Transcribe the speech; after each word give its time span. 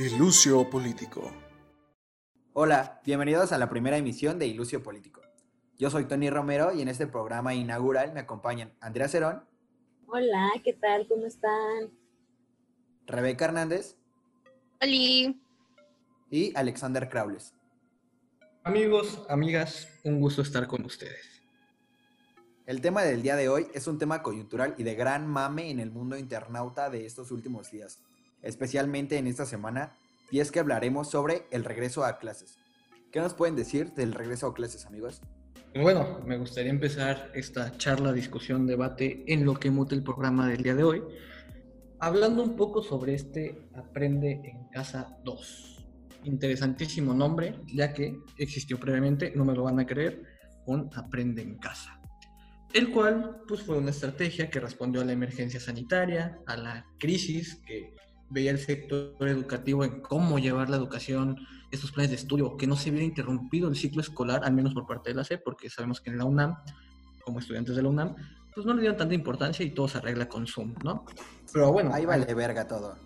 Ilucio 0.00 0.70
Político. 0.70 1.28
Hola, 2.52 3.00
bienvenidos 3.04 3.50
a 3.50 3.58
la 3.58 3.68
primera 3.68 3.96
emisión 3.96 4.38
de 4.38 4.46
Ilucio 4.46 4.80
Político. 4.80 5.22
Yo 5.76 5.90
soy 5.90 6.04
Tony 6.04 6.30
Romero 6.30 6.72
y 6.72 6.82
en 6.82 6.88
este 6.88 7.08
programa 7.08 7.52
inaugural 7.52 8.12
me 8.12 8.20
acompañan 8.20 8.72
Andrea 8.80 9.08
Cerón. 9.08 9.42
Hola, 10.06 10.52
¿qué 10.62 10.74
tal? 10.74 11.08
¿Cómo 11.08 11.26
están? 11.26 11.90
Rebeca 13.06 13.46
Hernández. 13.46 13.96
Hola. 14.80 15.34
Y 16.30 16.52
Alexander 16.54 17.08
Craules. 17.08 17.52
Amigos, 18.62 19.26
amigas, 19.28 19.88
un 20.04 20.20
gusto 20.20 20.42
estar 20.42 20.68
con 20.68 20.84
ustedes. 20.84 21.42
El 22.66 22.80
tema 22.80 23.02
del 23.02 23.20
día 23.20 23.34
de 23.34 23.48
hoy 23.48 23.66
es 23.74 23.88
un 23.88 23.98
tema 23.98 24.22
coyuntural 24.22 24.76
y 24.78 24.84
de 24.84 24.94
gran 24.94 25.26
mame 25.26 25.72
en 25.72 25.80
el 25.80 25.90
mundo 25.90 26.16
internauta 26.16 26.88
de 26.88 27.04
estos 27.04 27.32
últimos 27.32 27.72
días 27.72 28.00
especialmente 28.42 29.18
en 29.18 29.26
esta 29.26 29.46
semana, 29.46 29.92
y 30.30 30.40
es 30.40 30.50
que 30.50 30.60
hablaremos 30.60 31.10
sobre 31.10 31.46
el 31.50 31.64
regreso 31.64 32.04
a 32.04 32.18
clases. 32.18 32.58
¿Qué 33.12 33.20
nos 33.20 33.34
pueden 33.34 33.56
decir 33.56 33.92
del 33.94 34.12
regreso 34.12 34.46
a 34.46 34.54
clases, 34.54 34.86
amigos? 34.86 35.22
Bueno, 35.74 36.20
me 36.26 36.38
gustaría 36.38 36.70
empezar 36.70 37.30
esta 37.34 37.76
charla, 37.76 38.12
discusión, 38.12 38.66
debate 38.66 39.24
en 39.26 39.44
lo 39.44 39.54
que 39.54 39.70
mute 39.70 39.94
el 39.94 40.02
programa 40.02 40.48
del 40.48 40.62
día 40.62 40.74
de 40.74 40.84
hoy, 40.84 41.02
hablando 42.00 42.42
un 42.42 42.56
poco 42.56 42.82
sobre 42.82 43.14
este 43.14 43.68
Aprende 43.74 44.40
en 44.44 44.68
Casa 44.68 45.18
2. 45.24 45.86
Interesantísimo 46.24 47.14
nombre, 47.14 47.60
ya 47.66 47.92
que 47.92 48.18
existió 48.38 48.78
previamente, 48.78 49.32
no 49.34 49.44
me 49.44 49.54
lo 49.54 49.64
van 49.64 49.78
a 49.78 49.86
creer, 49.86 50.22
un 50.66 50.90
Aprende 50.94 51.42
en 51.42 51.58
Casa. 51.58 52.00
El 52.72 52.90
cual, 52.90 53.42
pues, 53.46 53.62
fue 53.62 53.78
una 53.78 53.90
estrategia 53.90 54.50
que 54.50 54.60
respondió 54.60 55.00
a 55.00 55.04
la 55.04 55.12
emergencia 55.12 55.58
sanitaria, 55.58 56.38
a 56.46 56.56
la 56.56 56.84
crisis 56.98 57.62
que 57.66 57.94
veía 58.30 58.50
el 58.50 58.58
sector 58.58 59.28
educativo 59.28 59.84
en 59.84 60.00
cómo 60.00 60.38
llevar 60.38 60.70
la 60.70 60.76
educación, 60.76 61.36
estos 61.70 61.92
planes 61.92 62.10
de 62.10 62.16
estudio, 62.16 62.56
que 62.56 62.66
no 62.66 62.76
se 62.76 62.90
hubiera 62.90 63.04
interrumpido 63.04 63.68
el 63.68 63.76
ciclo 63.76 64.00
escolar, 64.00 64.42
al 64.44 64.52
menos 64.52 64.74
por 64.74 64.86
parte 64.86 65.10
de 65.10 65.16
la 65.16 65.24
SEP, 65.24 65.42
porque 65.44 65.70
sabemos 65.70 66.00
que 66.00 66.10
en 66.10 66.18
la 66.18 66.24
UNAM, 66.24 66.56
como 67.24 67.38
estudiantes 67.38 67.76
de 67.76 67.82
la 67.82 67.88
UNAM, 67.88 68.14
pues 68.54 68.66
no 68.66 68.74
le 68.74 68.80
dieron 68.80 68.96
tanta 68.96 69.14
importancia 69.14 69.64
y 69.64 69.70
todo 69.70 69.88
se 69.88 69.98
arregla 69.98 70.28
con 70.28 70.46
Zoom, 70.46 70.74
¿no? 70.82 71.04
Pero 71.52 71.72
bueno. 71.72 71.92
Ahí 71.94 72.04
vale 72.04 72.32
verga 72.34 72.66
todo. 72.66 72.96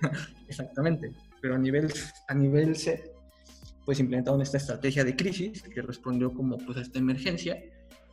Exactamente. 0.48 1.12
Pero 1.40 1.56
a 1.56 1.58
nivel, 1.58 1.92
a 2.28 2.34
nivel 2.34 2.76
SEP, 2.76 3.06
pues 3.84 4.00
implementaron 4.00 4.42
esta 4.42 4.58
estrategia 4.58 5.02
de 5.02 5.16
crisis 5.16 5.62
que 5.62 5.82
respondió 5.82 6.32
como 6.32 6.58
pues 6.58 6.76
a 6.78 6.82
esta 6.82 6.98
emergencia 6.98 7.58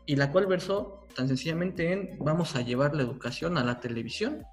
y 0.05 0.15
la 0.15 0.31
cual 0.31 0.47
versó 0.47 1.05
tan 1.15 1.27
sencillamente 1.27 1.91
en 1.91 2.17
vamos 2.19 2.55
a 2.55 2.61
llevar 2.61 2.95
la 2.95 3.03
educación 3.03 3.57
a 3.57 3.63
la 3.63 3.79
televisión 3.79 4.43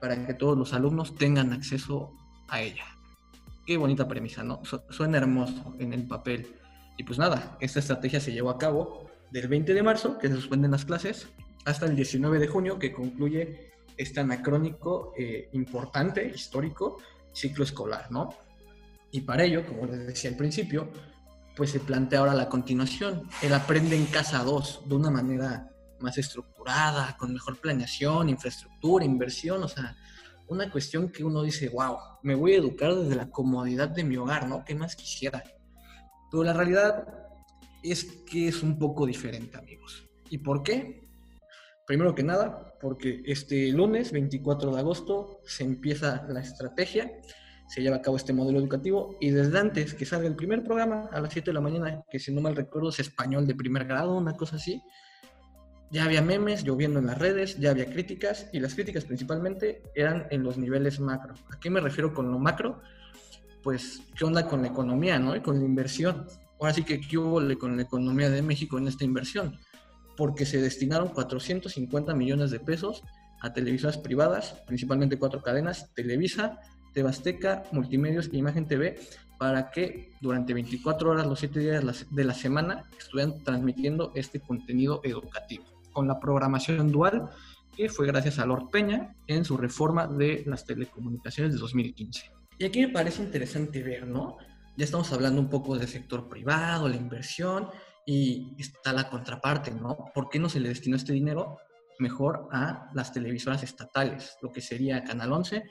para 0.00 0.26
que 0.26 0.34
todos 0.34 0.56
los 0.56 0.72
alumnos 0.72 1.16
tengan 1.16 1.52
acceso 1.52 2.12
a 2.48 2.60
ella. 2.60 2.84
Qué 3.66 3.76
bonita 3.76 4.06
premisa, 4.06 4.44
¿no? 4.44 4.62
suena 4.90 5.18
hermoso 5.18 5.74
en 5.78 5.92
el 5.92 6.06
papel. 6.06 6.54
Y 6.96 7.04
pues 7.04 7.18
nada, 7.18 7.56
esta 7.60 7.78
estrategia 7.80 8.20
se 8.20 8.32
llevó 8.32 8.50
a 8.50 8.58
cabo 8.58 9.10
del 9.30 9.48
20 9.48 9.74
de 9.74 9.82
marzo, 9.82 10.18
que 10.18 10.28
se 10.28 10.34
suspenden 10.34 10.70
las 10.70 10.84
clases, 10.84 11.28
hasta 11.64 11.86
el 11.86 11.96
19 11.96 12.38
de 12.38 12.46
junio, 12.46 12.78
que 12.78 12.92
concluye 12.92 13.72
este 13.96 14.20
anacrónico 14.20 15.12
eh, 15.16 15.48
importante, 15.52 16.30
histórico, 16.34 16.98
ciclo 17.32 17.64
escolar, 17.64 18.10
¿no? 18.10 18.34
Y 19.10 19.22
para 19.22 19.44
ello, 19.44 19.66
como 19.66 19.86
les 19.86 20.06
decía 20.06 20.30
al 20.30 20.36
principio, 20.36 20.90
pues 21.56 21.70
se 21.70 21.80
plantea 21.80 22.20
ahora 22.20 22.34
la 22.34 22.48
continuación, 22.48 23.28
el 23.42 23.54
aprende 23.54 23.96
en 23.96 24.06
casa 24.06 24.42
2, 24.42 24.82
de 24.86 24.94
una 24.94 25.10
manera 25.10 25.70
más 26.04 26.18
estructurada, 26.18 27.16
con 27.16 27.32
mejor 27.32 27.60
planeación, 27.60 28.28
infraestructura, 28.28 29.04
inversión, 29.04 29.62
o 29.62 29.68
sea, 29.68 29.96
una 30.48 30.70
cuestión 30.70 31.08
que 31.10 31.24
uno 31.24 31.42
dice, 31.42 31.68
wow, 31.70 31.96
me 32.22 32.34
voy 32.34 32.52
a 32.52 32.58
educar 32.58 32.94
desde 32.94 33.16
la 33.16 33.30
comodidad 33.30 33.88
de 33.88 34.04
mi 34.04 34.16
hogar, 34.16 34.48
¿no? 34.48 34.64
¿Qué 34.64 34.74
más 34.74 34.94
quisiera? 34.94 35.42
Pero 36.30 36.44
la 36.44 36.52
realidad 36.52 37.06
es 37.82 38.04
que 38.26 38.48
es 38.48 38.62
un 38.62 38.78
poco 38.78 39.06
diferente, 39.06 39.56
amigos. 39.56 40.04
¿Y 40.30 40.38
por 40.38 40.62
qué? 40.62 41.08
Primero 41.86 42.14
que 42.14 42.22
nada, 42.22 42.74
porque 42.80 43.22
este 43.26 43.68
lunes 43.72 44.10
24 44.12 44.74
de 44.74 44.80
agosto 44.80 45.40
se 45.44 45.64
empieza 45.64 46.26
la 46.28 46.40
estrategia, 46.40 47.10
se 47.68 47.82
lleva 47.82 47.96
a 47.96 48.02
cabo 48.02 48.16
este 48.16 48.32
modelo 48.32 48.58
educativo 48.58 49.16
y 49.20 49.30
desde 49.30 49.58
antes 49.58 49.94
que 49.94 50.06
salga 50.06 50.26
el 50.26 50.36
primer 50.36 50.62
programa 50.62 51.08
a 51.12 51.20
las 51.20 51.32
7 51.32 51.50
de 51.50 51.54
la 51.54 51.60
mañana, 51.60 52.02
que 52.10 52.18
si 52.18 52.32
no 52.32 52.40
mal 52.40 52.56
recuerdo 52.56 52.90
es 52.90 53.00
español 53.00 53.46
de 53.46 53.54
primer 53.54 53.84
grado, 53.86 54.16
una 54.16 54.34
cosa 54.34 54.56
así, 54.56 54.82
ya 55.90 56.04
había 56.04 56.22
memes 56.22 56.64
lloviendo 56.64 56.98
en 56.98 57.06
las 57.06 57.18
redes, 57.18 57.58
ya 57.58 57.70
había 57.70 57.86
críticas 57.86 58.48
y 58.52 58.60
las 58.60 58.74
críticas 58.74 59.04
principalmente 59.04 59.82
eran 59.94 60.26
en 60.30 60.42
los 60.42 60.58
niveles 60.58 61.00
macro. 61.00 61.34
¿A 61.50 61.60
qué 61.60 61.70
me 61.70 61.80
refiero 61.80 62.12
con 62.12 62.30
lo 62.30 62.38
macro? 62.38 62.80
Pues, 63.62 64.02
¿qué 64.16 64.24
onda 64.24 64.46
con 64.46 64.62
la 64.62 64.68
economía, 64.68 65.18
no? 65.18 65.36
Y 65.36 65.40
con 65.40 65.58
la 65.58 65.64
inversión. 65.64 66.26
Ahora 66.60 66.72
sí 66.72 66.82
que, 66.84 67.00
¿qué 67.00 67.18
hubo 67.18 67.40
con 67.58 67.76
la 67.76 67.82
economía 67.82 68.30
de 68.30 68.42
México 68.42 68.78
en 68.78 68.88
esta 68.88 69.04
inversión? 69.04 69.58
Porque 70.16 70.46
se 70.46 70.60
destinaron 70.60 71.08
450 71.08 72.14
millones 72.14 72.50
de 72.50 72.60
pesos 72.60 73.02
a 73.40 73.52
televisoras 73.52 73.98
privadas, 73.98 74.56
principalmente 74.66 75.18
cuatro 75.18 75.42
cadenas, 75.42 75.92
Televisa, 75.94 76.60
Tebasteca, 76.92 77.64
Multimedios 77.72 78.30
e 78.32 78.36
Imagen 78.36 78.66
TV, 78.66 78.98
para 79.38 79.70
que 79.70 80.12
durante 80.20 80.54
24 80.54 81.10
horas, 81.10 81.26
los 81.26 81.40
7 81.40 81.58
días 81.58 82.06
de 82.10 82.24
la 82.24 82.34
semana, 82.34 82.84
estuvieran 82.98 83.42
transmitiendo 83.42 84.12
este 84.14 84.40
contenido 84.40 85.00
educativo 85.04 85.73
con 85.94 86.06
la 86.06 86.20
programación 86.20 86.92
dual, 86.92 87.30
que 87.74 87.88
fue 87.88 88.06
gracias 88.06 88.38
a 88.38 88.44
Lord 88.44 88.68
Peña 88.70 89.14
en 89.26 89.44
su 89.46 89.56
reforma 89.56 90.06
de 90.06 90.44
las 90.46 90.66
telecomunicaciones 90.66 91.54
de 91.54 91.58
2015. 91.58 92.30
Y 92.58 92.66
aquí 92.66 92.80
me 92.80 92.88
parece 92.88 93.22
interesante 93.22 93.82
ver, 93.82 94.06
¿no? 94.06 94.36
Ya 94.76 94.84
estamos 94.84 95.10
hablando 95.12 95.40
un 95.40 95.48
poco 95.48 95.76
del 95.78 95.88
sector 95.88 96.28
privado, 96.28 96.88
la 96.88 96.96
inversión, 96.96 97.68
y 98.06 98.54
está 98.58 98.92
la 98.92 99.08
contraparte, 99.08 99.70
¿no? 99.70 99.96
¿Por 100.14 100.28
qué 100.28 100.38
no 100.38 100.48
se 100.48 100.60
le 100.60 100.68
destinó 100.68 100.96
este 100.96 101.14
dinero 101.14 101.58
mejor 101.98 102.48
a 102.52 102.90
las 102.92 103.12
televisoras 103.12 103.62
estatales, 103.62 104.36
lo 104.42 104.50
que 104.50 104.60
sería 104.60 105.04
Canal 105.04 105.32
11, 105.32 105.62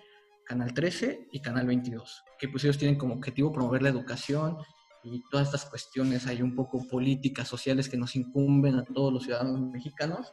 Canal 0.46 0.74
13 0.74 1.28
y 1.32 1.42
Canal 1.42 1.68
22, 1.68 2.24
que 2.40 2.50
pues 2.50 2.64
ellos 2.64 2.78
tienen 2.78 2.98
como 2.98 3.14
objetivo 3.14 3.52
promover 3.52 3.82
la 3.82 3.90
educación 3.90 4.58
y 5.04 5.22
todas 5.30 5.48
estas 5.48 5.66
cuestiones 5.66 6.28
hay 6.28 6.42
un 6.42 6.56
poco 6.56 6.88
políticas, 6.88 7.48
sociales 7.48 7.90
que 7.90 7.98
nos 7.98 8.16
incumben 8.16 8.76
a 8.76 8.86
todos 8.86 9.12
los 9.12 9.24
ciudadanos 9.24 9.62
mexicanos, 9.62 10.32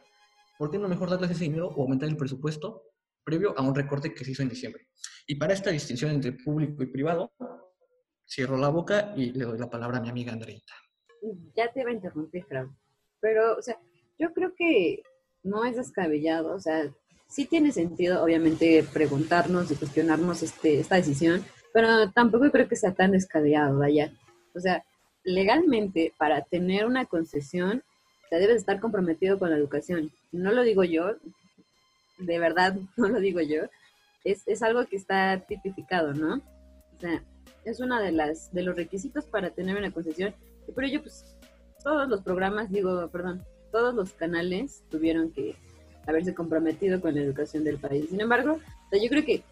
¿por 0.57 0.71
qué 0.71 0.79
no 0.79 0.87
mejor 0.87 1.09
darles 1.09 1.31
ese 1.31 1.45
dinero 1.45 1.67
o 1.67 1.81
aumentar 1.81 2.09
el 2.09 2.17
presupuesto 2.17 2.83
previo 3.23 3.53
a 3.57 3.61
un 3.61 3.75
recorte 3.75 4.13
que 4.13 4.23
se 4.23 4.31
hizo 4.31 4.41
en 4.41 4.49
diciembre? 4.49 4.87
Y 5.27 5.35
para 5.35 5.53
esta 5.53 5.71
distinción 5.71 6.11
entre 6.11 6.33
público 6.33 6.83
y 6.83 6.87
privado, 6.87 7.33
cierro 8.27 8.57
la 8.57 8.69
boca 8.69 9.13
y 9.15 9.31
le 9.33 9.45
doy 9.45 9.59
la 9.59 9.69
palabra 9.69 9.97
a 9.97 10.01
mi 10.01 10.09
amiga 10.09 10.31
Andreita. 10.31 10.73
Ya 11.55 11.71
te 11.71 11.81
iba 11.81 11.91
a 11.91 11.93
interrumpir, 11.93 12.45
Fran, 12.45 12.75
pero, 13.19 13.57
o 13.57 13.61
sea, 13.61 13.77
yo 14.17 14.33
creo 14.33 14.53
que 14.55 15.03
no 15.43 15.65
es 15.65 15.75
descabellado, 15.75 16.55
o 16.55 16.59
sea, 16.59 16.91
sí 17.27 17.45
tiene 17.45 17.71
sentido, 17.71 18.23
obviamente, 18.23 18.83
preguntarnos 18.93 19.71
y 19.71 19.75
cuestionarnos 19.75 20.43
este, 20.43 20.79
esta 20.79 20.95
decisión, 20.95 21.43
pero 21.73 22.11
tampoco 22.11 22.51
creo 22.51 22.67
que 22.67 22.75
sea 22.75 22.93
tan 22.93 23.11
descabellado, 23.11 23.79
vaya. 23.79 24.11
O 24.55 24.59
sea, 24.59 24.83
legalmente 25.23 26.13
para 26.17 26.41
tener 26.41 26.85
una 26.85 27.05
concesión, 27.05 27.83
te 28.29 28.37
debes 28.37 28.57
estar 28.57 28.79
comprometido 28.79 29.37
con 29.37 29.49
la 29.49 29.57
educación. 29.57 30.11
No 30.31 30.51
lo 30.51 30.63
digo 30.63 30.83
yo, 30.83 31.15
de 32.17 32.39
verdad 32.39 32.75
no 32.97 33.09
lo 33.09 33.19
digo 33.19 33.41
yo, 33.41 33.63
es, 34.23 34.43
es 34.47 34.61
algo 34.61 34.85
que 34.85 34.95
está 34.95 35.39
tipificado, 35.47 36.13
¿no? 36.13 36.35
O 36.35 36.99
sea, 36.99 37.23
es 37.65 37.79
uno 37.79 37.99
de, 37.99 38.11
las, 38.11 38.51
de 38.53 38.63
los 38.63 38.75
requisitos 38.75 39.25
para 39.25 39.49
tener 39.49 39.75
una 39.75 39.91
concesión. 39.91 40.33
Y 40.67 40.71
por 40.71 40.83
ello, 40.83 41.01
pues, 41.01 41.37
todos 41.83 42.07
los 42.07 42.21
programas, 42.21 42.69
digo, 42.71 43.09
perdón, 43.09 43.43
todos 43.71 43.93
los 43.95 44.13
canales 44.13 44.83
tuvieron 44.89 45.31
que 45.31 45.55
haberse 46.05 46.33
comprometido 46.33 47.01
con 47.01 47.15
la 47.15 47.21
educación 47.21 47.63
del 47.63 47.77
país. 47.77 48.09
Sin 48.09 48.21
embargo, 48.21 48.59
yo 48.91 49.09
creo 49.09 49.25
que 49.25 49.43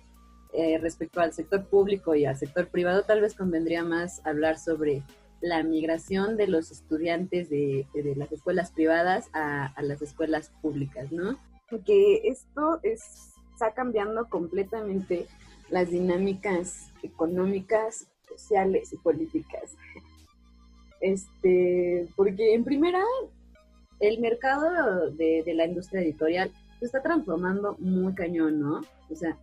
eh, 0.51 0.79
respecto 0.79 1.21
al 1.21 1.31
sector 1.33 1.65
público 1.65 2.15
y 2.15 2.25
al 2.25 2.35
sector 2.35 2.67
privado, 2.69 3.03
tal 3.03 3.21
vez 3.21 3.35
convendría 3.35 3.83
más 3.83 4.25
hablar 4.25 4.57
sobre 4.57 5.03
la 5.41 5.61
migración 5.63 6.37
de 6.37 6.47
los 6.47 6.71
estudiantes 6.71 7.49
de, 7.49 7.85
las 8.15 8.31
escuelas 8.31 8.71
privadas 8.71 9.29
a, 9.33 9.73
las 9.81 10.01
escuelas 10.01 10.51
públicas, 10.61 11.11
¿no? 11.11 11.37
Porque 11.69 12.21
esto 12.25 12.79
es, 12.81 13.33
está 13.53 13.73
cambiando 13.73 14.27
completamente 14.27 15.27
las 15.69 15.91
dinámicas 15.91 16.91
económicas, 17.03 18.07
sociales 18.27 18.91
y 18.91 18.97
políticas. 18.97 19.75
Este, 20.99 22.07
porque 22.15 22.55
en 22.55 22.63
primera, 22.63 23.03
el 23.99 24.19
mercado 24.19 25.11
de, 25.11 25.43
de 25.45 25.53
la 25.53 25.65
industria 25.65 26.01
editorial 26.01 26.51
se 26.79 26.85
está 26.85 27.01
transformando 27.01 27.75
muy 27.79 28.13
cañón, 28.15 28.59
¿no? 28.59 28.81
O 29.09 29.15
sea, 29.15 29.37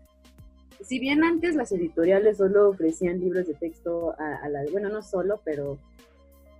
si 0.82 0.98
bien 0.98 1.24
antes 1.24 1.54
las 1.54 1.72
editoriales 1.72 2.38
solo 2.38 2.70
ofrecían 2.70 3.20
libros 3.20 3.46
de 3.46 3.54
texto 3.54 4.14
a, 4.18 4.48
las, 4.48 4.70
bueno, 4.70 4.88
no 4.88 5.02
solo, 5.02 5.40
pero 5.44 5.78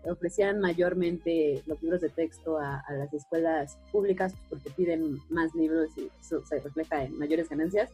ofrecían 0.05 0.61
mayormente 0.61 1.63
los 1.67 1.83
libros 1.83 2.01
de 2.01 2.09
texto 2.09 2.59
a, 2.59 2.83
las 2.91 3.13
escuelas 3.13 3.79
públicas 3.91 4.35
porque 4.49 4.71
piden 4.71 5.19
más 5.29 5.55
libros 5.55 5.89
y 5.97 6.09
eso 6.21 6.45
se 6.47 6.61
refleja 6.61 7.05
en 7.05 7.19
mayores 7.19 7.49
ganancias. 7.49 7.91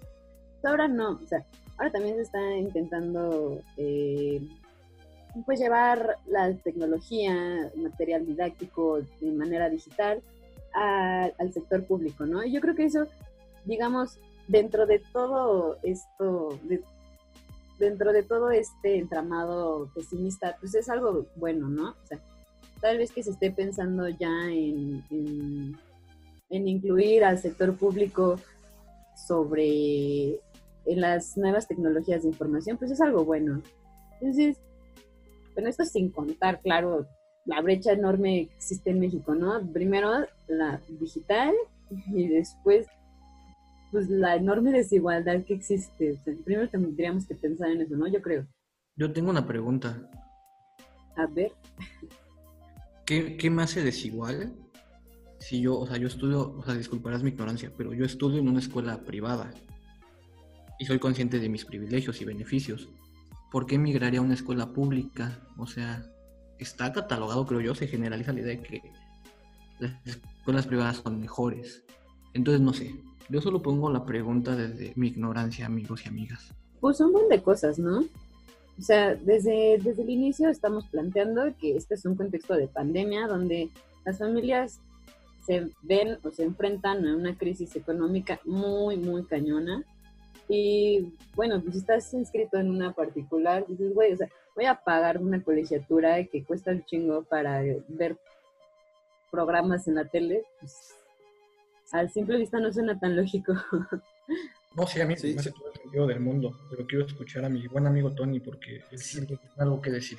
ahora 0.62 0.88
no, 0.88 1.20
o 1.22 1.26
sea, 1.26 1.44
ahora 1.78 1.90
también 1.90 2.16
se 2.16 2.22
está 2.22 2.56
intentando 2.56 3.60
eh, 3.76 4.40
pues 5.46 5.58
llevar 5.58 6.18
la 6.26 6.54
tecnología, 6.54 7.70
material 7.76 8.26
didáctico 8.26 9.00
de 9.00 9.32
manera 9.32 9.70
digital 9.70 10.22
al 10.74 11.52
sector 11.52 11.84
público, 11.84 12.24
¿no? 12.24 12.42
Y 12.44 12.52
yo 12.52 12.60
creo 12.60 12.74
que 12.74 12.84
eso, 12.84 13.06
digamos, 13.64 14.18
dentro 14.48 14.86
de 14.86 15.00
todo 15.12 15.78
esto, 15.82 16.58
dentro 17.78 18.12
de 18.12 18.22
todo 18.22 18.50
este 18.50 18.98
entramado 18.98 19.90
pesimista, 19.94 20.56
pues 20.60 20.74
es 20.74 20.88
algo 20.88 21.26
bueno, 21.36 21.68
¿no? 21.68 21.90
O 21.90 22.06
sea, 22.06 22.18
tal 22.80 22.98
vez 22.98 23.12
que 23.12 23.22
se 23.22 23.30
esté 23.30 23.50
pensando 23.50 24.08
ya 24.08 24.48
en, 24.50 25.76
incluir 26.50 27.24
al 27.24 27.38
sector 27.38 27.76
público 27.76 28.38
sobre 29.26 30.40
las 30.84 31.36
nuevas 31.38 31.66
tecnologías 31.66 32.22
de 32.22 32.28
información, 32.28 32.76
pues 32.76 32.90
es 32.90 33.00
algo 33.00 33.24
bueno. 33.24 33.62
Entonces, 34.20 34.58
bueno, 35.54 35.68
esto 35.68 35.84
sin 35.84 36.10
contar, 36.10 36.60
claro, 36.60 37.06
la 37.44 37.60
brecha 37.60 37.92
enorme 37.92 38.48
que 38.48 38.54
existe 38.56 38.90
en 38.90 39.00
México, 39.00 39.34
¿no? 39.34 39.60
Primero 39.72 40.26
la 40.48 40.80
digital 40.88 41.54
y 42.12 42.28
después 42.28 42.86
pues 43.92 44.08
la 44.08 44.34
enorme 44.34 44.72
desigualdad 44.72 45.44
que 45.44 45.54
existe. 45.54 46.18
primero 46.44 46.68
tendríamos 46.68 47.26
que 47.26 47.34
pensar 47.34 47.70
en 47.70 47.82
eso, 47.82 47.94
¿no? 47.94 48.08
Yo 48.08 48.22
creo. 48.22 48.46
Yo 48.96 49.12
tengo 49.12 49.30
una 49.30 49.46
pregunta. 49.46 50.10
A 51.16 51.26
ver. 51.26 51.52
¿Qué, 53.04 53.36
qué 53.36 53.50
me 53.50 53.62
hace 53.62 53.84
desigual? 53.84 54.54
Si 55.38 55.60
yo, 55.60 55.78
o 55.78 55.86
sea, 55.86 55.98
yo 55.98 56.08
estudio, 56.08 56.56
o 56.56 56.64
sea, 56.64 56.74
disculparás 56.74 57.22
mi 57.22 57.30
ignorancia, 57.30 57.70
pero 57.76 57.92
yo 57.92 58.04
estudio 58.04 58.38
en 58.38 58.48
una 58.48 58.60
escuela 58.60 59.02
privada 59.02 59.52
y 60.78 60.86
soy 60.86 60.98
consciente 60.98 61.38
de 61.38 61.48
mis 61.48 61.64
privilegios 61.64 62.20
y 62.22 62.24
beneficios. 62.24 62.88
¿Por 63.50 63.66
qué 63.66 63.74
emigraría 63.74 64.20
a 64.20 64.22
una 64.22 64.34
escuela 64.34 64.72
pública? 64.72 65.40
O 65.58 65.66
sea, 65.66 66.10
está 66.58 66.92
catalogado, 66.92 67.44
creo 67.44 67.60
yo, 67.60 67.74
se 67.74 67.88
generaliza 67.88 68.32
la 68.32 68.40
idea 68.40 68.56
de 68.56 68.62
que 68.62 68.82
las 69.80 69.92
escuelas 70.06 70.66
privadas 70.66 71.02
son 71.04 71.20
mejores. 71.20 71.84
Entonces, 72.34 72.60
no 72.60 72.72
sé, 72.72 72.94
yo 73.28 73.40
solo 73.40 73.62
pongo 73.62 73.90
la 73.90 74.04
pregunta 74.04 74.56
desde 74.56 74.92
mi 74.96 75.08
ignorancia, 75.08 75.66
amigos 75.66 76.04
y 76.04 76.08
amigas. 76.08 76.52
Pues 76.80 77.00
un 77.00 77.12
montón 77.12 77.28
de 77.28 77.42
cosas, 77.42 77.78
¿no? 77.78 78.00
O 78.78 78.82
sea, 78.82 79.14
desde, 79.14 79.78
desde 79.82 80.02
el 80.02 80.10
inicio 80.10 80.48
estamos 80.48 80.86
planteando 80.88 81.54
que 81.58 81.76
este 81.76 81.94
es 81.94 82.04
un 82.04 82.16
contexto 82.16 82.54
de 82.54 82.68
pandemia 82.68 83.26
donde 83.26 83.68
las 84.04 84.18
familias 84.18 84.80
se 85.46 85.70
ven 85.82 86.18
o 86.22 86.30
se 86.30 86.44
enfrentan 86.44 87.06
a 87.06 87.16
una 87.16 87.36
crisis 87.36 87.76
económica 87.76 88.40
muy, 88.44 88.96
muy 88.96 89.24
cañona. 89.24 89.84
Y 90.48 91.12
bueno, 91.34 91.60
pues 91.62 91.76
estás 91.76 92.12
inscrito 92.14 92.58
en 92.58 92.70
una 92.70 92.92
particular, 92.92 93.66
dices, 93.66 93.94
güey, 93.94 94.12
o 94.12 94.16
sea, 94.16 94.28
voy 94.54 94.66
a 94.66 94.74
pagar 94.74 95.18
una 95.18 95.42
colegiatura 95.42 96.22
que 96.24 96.44
cuesta 96.44 96.72
un 96.72 96.84
chingo 96.84 97.22
para 97.24 97.62
ver 97.88 98.18
programas 99.30 99.88
en 99.88 99.94
la 99.94 100.04
tele, 100.04 100.44
pues 100.60 100.94
al 101.92 102.10
simple 102.10 102.38
vista 102.38 102.58
no 102.58 102.72
suena 102.72 102.98
tan 102.98 103.16
lógico. 103.16 103.54
No, 104.74 104.86
sí, 104.86 105.02
a 105.02 105.06
mí 105.06 105.14
sí, 105.18 105.34
me 105.34 105.40
hace 105.40 105.52
todo 105.52 105.68
el 105.70 105.80
sentido 105.82 106.06
del 106.06 106.20
mundo, 106.20 106.58
pero 106.70 106.86
quiero 106.86 107.04
escuchar 107.04 107.44
a 107.44 107.50
mi 107.50 107.66
buen 107.66 107.86
amigo 107.86 108.10
Tony 108.14 108.40
porque 108.40 108.82
él 108.90 109.02
tiene 109.02 109.38
algo 109.58 109.82
que 109.82 109.90
decir. 109.90 110.18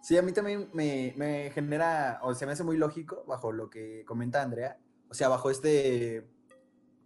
Sí, 0.00 0.16
a 0.16 0.22
mí 0.22 0.30
también 0.30 0.68
me, 0.72 1.50
genera, 1.52 2.20
o 2.22 2.32
se 2.32 2.46
me 2.46 2.52
hace 2.52 2.62
muy 2.62 2.76
lógico 2.76 3.24
bajo 3.26 3.50
lo 3.50 3.70
que 3.70 4.04
comenta 4.04 4.40
Andrea, 4.40 4.78
o 5.08 5.14
sea, 5.14 5.28
bajo 5.28 5.50
este, 5.50 6.28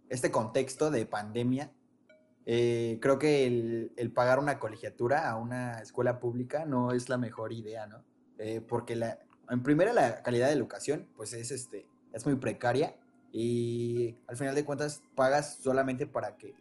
este 0.09 0.29
contexto 0.29 0.91
de 0.91 1.07
pandemia, 1.07 1.71
eh, 2.45 2.99
creo 3.01 3.17
que 3.17 3.47
el, 3.47 4.11
pagar 4.13 4.37
una 4.37 4.59
colegiatura 4.59 5.31
a 5.31 5.35
una 5.35 5.81
escuela 5.81 6.19
pública 6.19 6.65
no 6.65 6.91
es 6.91 7.09
la 7.09 7.17
mejor 7.17 7.53
idea, 7.53 7.87
¿no? 7.87 8.03
Eh, 8.37 8.61
porque 8.61 8.95
la, 8.95 9.17
en 9.49 9.63
primera 9.63 9.93
la 9.93 10.21
calidad 10.21 10.45
de 10.45 10.53
educación, 10.53 11.07
pues 11.15 11.33
es, 11.33 11.49
este, 11.49 11.87
es 12.13 12.23
muy 12.23 12.35
precaria 12.35 12.95
y 13.31 14.15
al 14.27 14.37
final 14.37 14.55
de 14.55 14.65
cuentas 14.65 15.01
pagas 15.15 15.57
solamente 15.61 16.07
para 16.07 16.37
que 16.37 16.55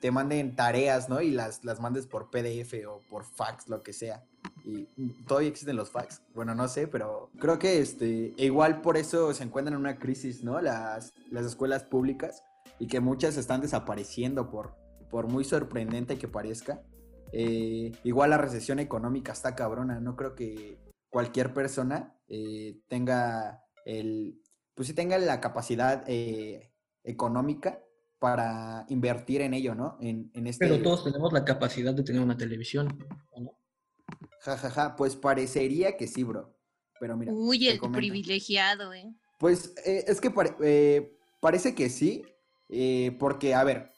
te 0.00 0.10
manden 0.10 0.54
tareas, 0.54 1.08
¿no? 1.08 1.22
Y 1.22 1.30
las, 1.30 1.64
las 1.64 1.80
mandes 1.80 2.06
por 2.06 2.30
PDF 2.30 2.74
o 2.86 3.00
por 3.08 3.24
fax, 3.24 3.68
lo 3.68 3.82
que 3.82 3.92
sea. 3.92 4.22
Y 4.64 4.84
todavía 5.26 5.48
existen 5.48 5.76
los 5.76 5.90
fax. 5.90 6.20
Bueno, 6.34 6.54
no 6.54 6.68
sé, 6.68 6.86
pero 6.86 7.30
creo 7.38 7.58
que 7.58 7.78
este, 7.78 8.34
igual 8.36 8.82
por 8.82 8.96
eso 8.96 9.32
se 9.32 9.44
encuentran 9.44 9.74
en 9.74 9.80
una 9.80 9.98
crisis, 9.98 10.44
¿no? 10.44 10.60
Las, 10.60 11.14
las 11.30 11.46
escuelas 11.46 11.84
públicas 11.84 12.42
y 12.78 12.86
que 12.86 13.00
muchas 13.00 13.36
están 13.36 13.60
desapareciendo 13.60 14.50
por, 14.50 14.74
por 15.10 15.26
muy 15.26 15.44
sorprendente 15.44 16.18
que 16.18 16.28
parezca. 16.28 16.82
Eh, 17.32 17.92
igual 18.04 18.30
la 18.30 18.38
recesión 18.38 18.78
económica 18.80 19.32
está 19.32 19.54
cabrona. 19.54 20.00
No 20.00 20.16
creo 20.16 20.34
que 20.34 20.78
cualquier 21.08 21.54
persona 21.54 22.14
eh, 22.28 22.78
tenga 22.88 23.64
el, 23.86 24.40
pues 24.74 24.88
sí 24.88 24.94
tenga 24.94 25.18
la 25.18 25.40
capacidad 25.40 26.04
eh, 26.06 26.72
económica 27.02 27.80
para 28.18 28.86
invertir 28.88 29.42
en 29.42 29.54
ello, 29.54 29.74
¿no? 29.74 29.98
En, 30.00 30.30
este... 30.46 30.66
Pero 30.66 30.82
todos 30.82 31.04
tenemos 31.04 31.32
la 31.32 31.44
capacidad 31.44 31.94
de 31.94 32.02
tener 32.02 32.22
una 32.22 32.36
televisión, 32.36 32.98
¿no? 33.36 33.58
Ja, 34.40 34.56
ja, 34.56 34.70
ja, 34.70 34.96
pues 34.96 35.16
parecería 35.16 35.96
que 35.96 36.06
sí, 36.06 36.22
bro. 36.22 36.54
Pero 37.00 37.16
mira. 37.16 37.32
Uy, 37.32 37.68
el 37.68 37.80
privilegiado, 37.80 38.92
¿eh? 38.92 39.14
Pues 39.38 39.74
eh, 39.84 40.04
es 40.06 40.20
que 40.20 40.32
eh, 40.62 41.18
parece 41.40 41.74
que 41.74 41.88
sí, 41.90 42.24
porque, 43.18 43.54
a 43.54 43.64
ver, 43.64 43.90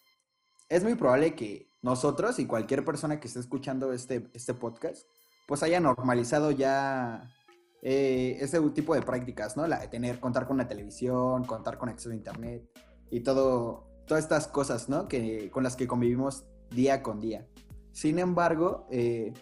es 0.69 0.83
muy 0.83 0.95
probable 0.95 1.35
que 1.35 1.71
nosotros 1.83 2.39
y 2.39 2.47
cualquier 2.47 2.85
persona 2.85 3.21
que 3.21 3.29
esté 3.29 3.41
escuchando 3.41 3.93
este, 3.93 4.29
este 4.35 4.55
podcast, 4.55 5.07
pues 5.47 5.63
haya 5.63 5.79
normalizado 5.79 6.51
ya 6.51 7.33
eh, 7.89 8.39
ese 8.41 8.61
tipo 8.71 8.97
de 8.97 9.03
prácticas, 9.03 9.57
¿no? 9.57 9.65
La 9.69 9.79
de 9.79 9.87
tener, 9.87 10.19
contar 10.19 10.49
con 10.49 10.55
una 10.55 10.67
televisión, 10.67 11.45
contar 11.45 11.79
con 11.79 11.89
acceso 11.89 12.11
a 12.11 12.17
internet 12.17 12.69
y 13.13 13.21
todo, 13.21 13.87
todas 14.09 14.25
estas 14.25 14.49
cosas, 14.49 14.89
¿no? 14.89 15.07
Que, 15.07 15.53
con 15.53 15.63
las 15.63 15.77
que 15.77 15.87
convivimos 15.87 16.47
día 16.69 17.01
con 17.01 17.21
día. 17.21 17.47
Sin 17.93 18.19
embargo, 18.19 18.89
eh, 18.91 19.33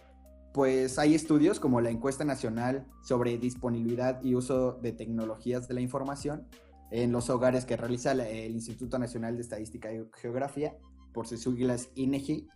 pues 0.53 0.99
hay 0.99 1.15
estudios 1.15 1.59
como 1.59 1.81
la 1.81 1.89
encuesta 1.89 2.27
nacional 2.27 2.87
sobre 3.03 3.39
disponibilidad 3.39 4.23
y 4.23 4.35
uso 4.35 4.73
de 4.73 4.93
tecnologías 4.93 5.67
de 5.67 5.73
la 5.73 5.81
información 5.81 6.47
en 6.91 7.13
los 7.13 7.31
hogares 7.31 7.65
que 7.65 7.79
realiza 7.79 8.13
el 8.13 8.53
Instituto 8.53 8.99
Nacional 8.99 9.37
de 9.37 9.41
Estadística 9.41 9.91
y 9.91 10.05
Geografía, 10.21 10.77
por 11.15 11.27
sus 11.27 11.41
siglas 11.41 11.89
INEGI, 11.95 12.47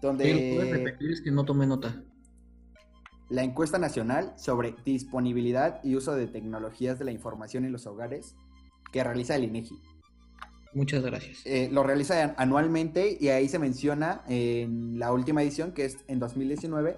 donde... 0.00 0.54
¿Puedes 0.56 0.72
repetir? 0.72 1.12
Es 1.12 1.20
que 1.20 1.30
no 1.30 1.44
tomé 1.44 1.66
nota 1.66 2.02
la 3.28 3.42
encuesta 3.42 3.78
nacional 3.78 4.34
sobre 4.36 4.74
disponibilidad 4.84 5.82
y 5.82 5.96
uso 5.96 6.14
de 6.14 6.26
tecnologías 6.26 6.98
de 6.98 7.06
la 7.06 7.12
información 7.12 7.64
en 7.64 7.72
los 7.72 7.86
hogares 7.86 8.34
que 8.92 9.02
realiza 9.02 9.36
el 9.36 9.44
INEGI. 9.44 9.80
Muchas 10.74 11.04
gracias. 11.04 11.40
Eh, 11.44 11.68
lo 11.70 11.84
realiza 11.84 12.34
anualmente 12.36 13.16
y 13.20 13.28
ahí 13.28 13.48
se 13.48 13.58
menciona 13.58 14.22
en 14.28 14.98
la 14.98 15.12
última 15.12 15.42
edición, 15.42 15.72
que 15.72 15.84
es 15.84 15.98
en 16.08 16.18
2019, 16.18 16.96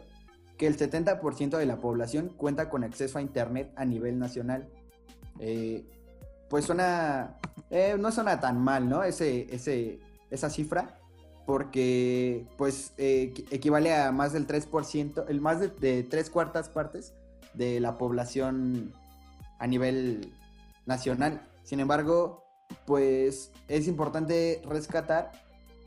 que 0.56 0.66
el 0.66 0.76
70% 0.78 1.58
de 1.58 1.66
la 1.66 1.78
población 1.78 2.30
cuenta 2.36 2.70
con 2.70 2.84
acceso 2.84 3.18
a 3.18 3.22
Internet 3.22 3.72
a 3.76 3.84
nivel 3.84 4.18
nacional. 4.18 4.68
Eh, 5.38 5.84
pues 6.48 6.64
suena, 6.64 7.36
eh, 7.70 7.96
no 7.98 8.10
suena 8.12 8.40
tan 8.40 8.58
mal, 8.58 8.88
¿no? 8.88 9.02
Ese, 9.02 9.54
ese, 9.54 9.98
esa 10.30 10.48
cifra 10.48 10.98
porque 11.46 12.44
pues 12.58 12.92
eh, 12.98 13.32
equivale 13.50 13.94
a 13.94 14.10
más 14.10 14.32
del 14.32 14.48
3%, 14.48 15.26
el 15.28 15.40
más 15.40 15.60
de, 15.60 16.02
tres 16.02 16.28
cuartas 16.28 16.68
partes 16.68 17.14
de 17.54 17.78
la 17.80 17.96
población 17.96 18.92
a 19.58 19.66
nivel 19.68 20.34
nacional. 20.84 21.48
Sin 21.62 21.78
embargo, 21.78 22.44
pues 22.84 23.52
es 23.68 23.86
importante 23.86 24.60
rescatar 24.68 25.30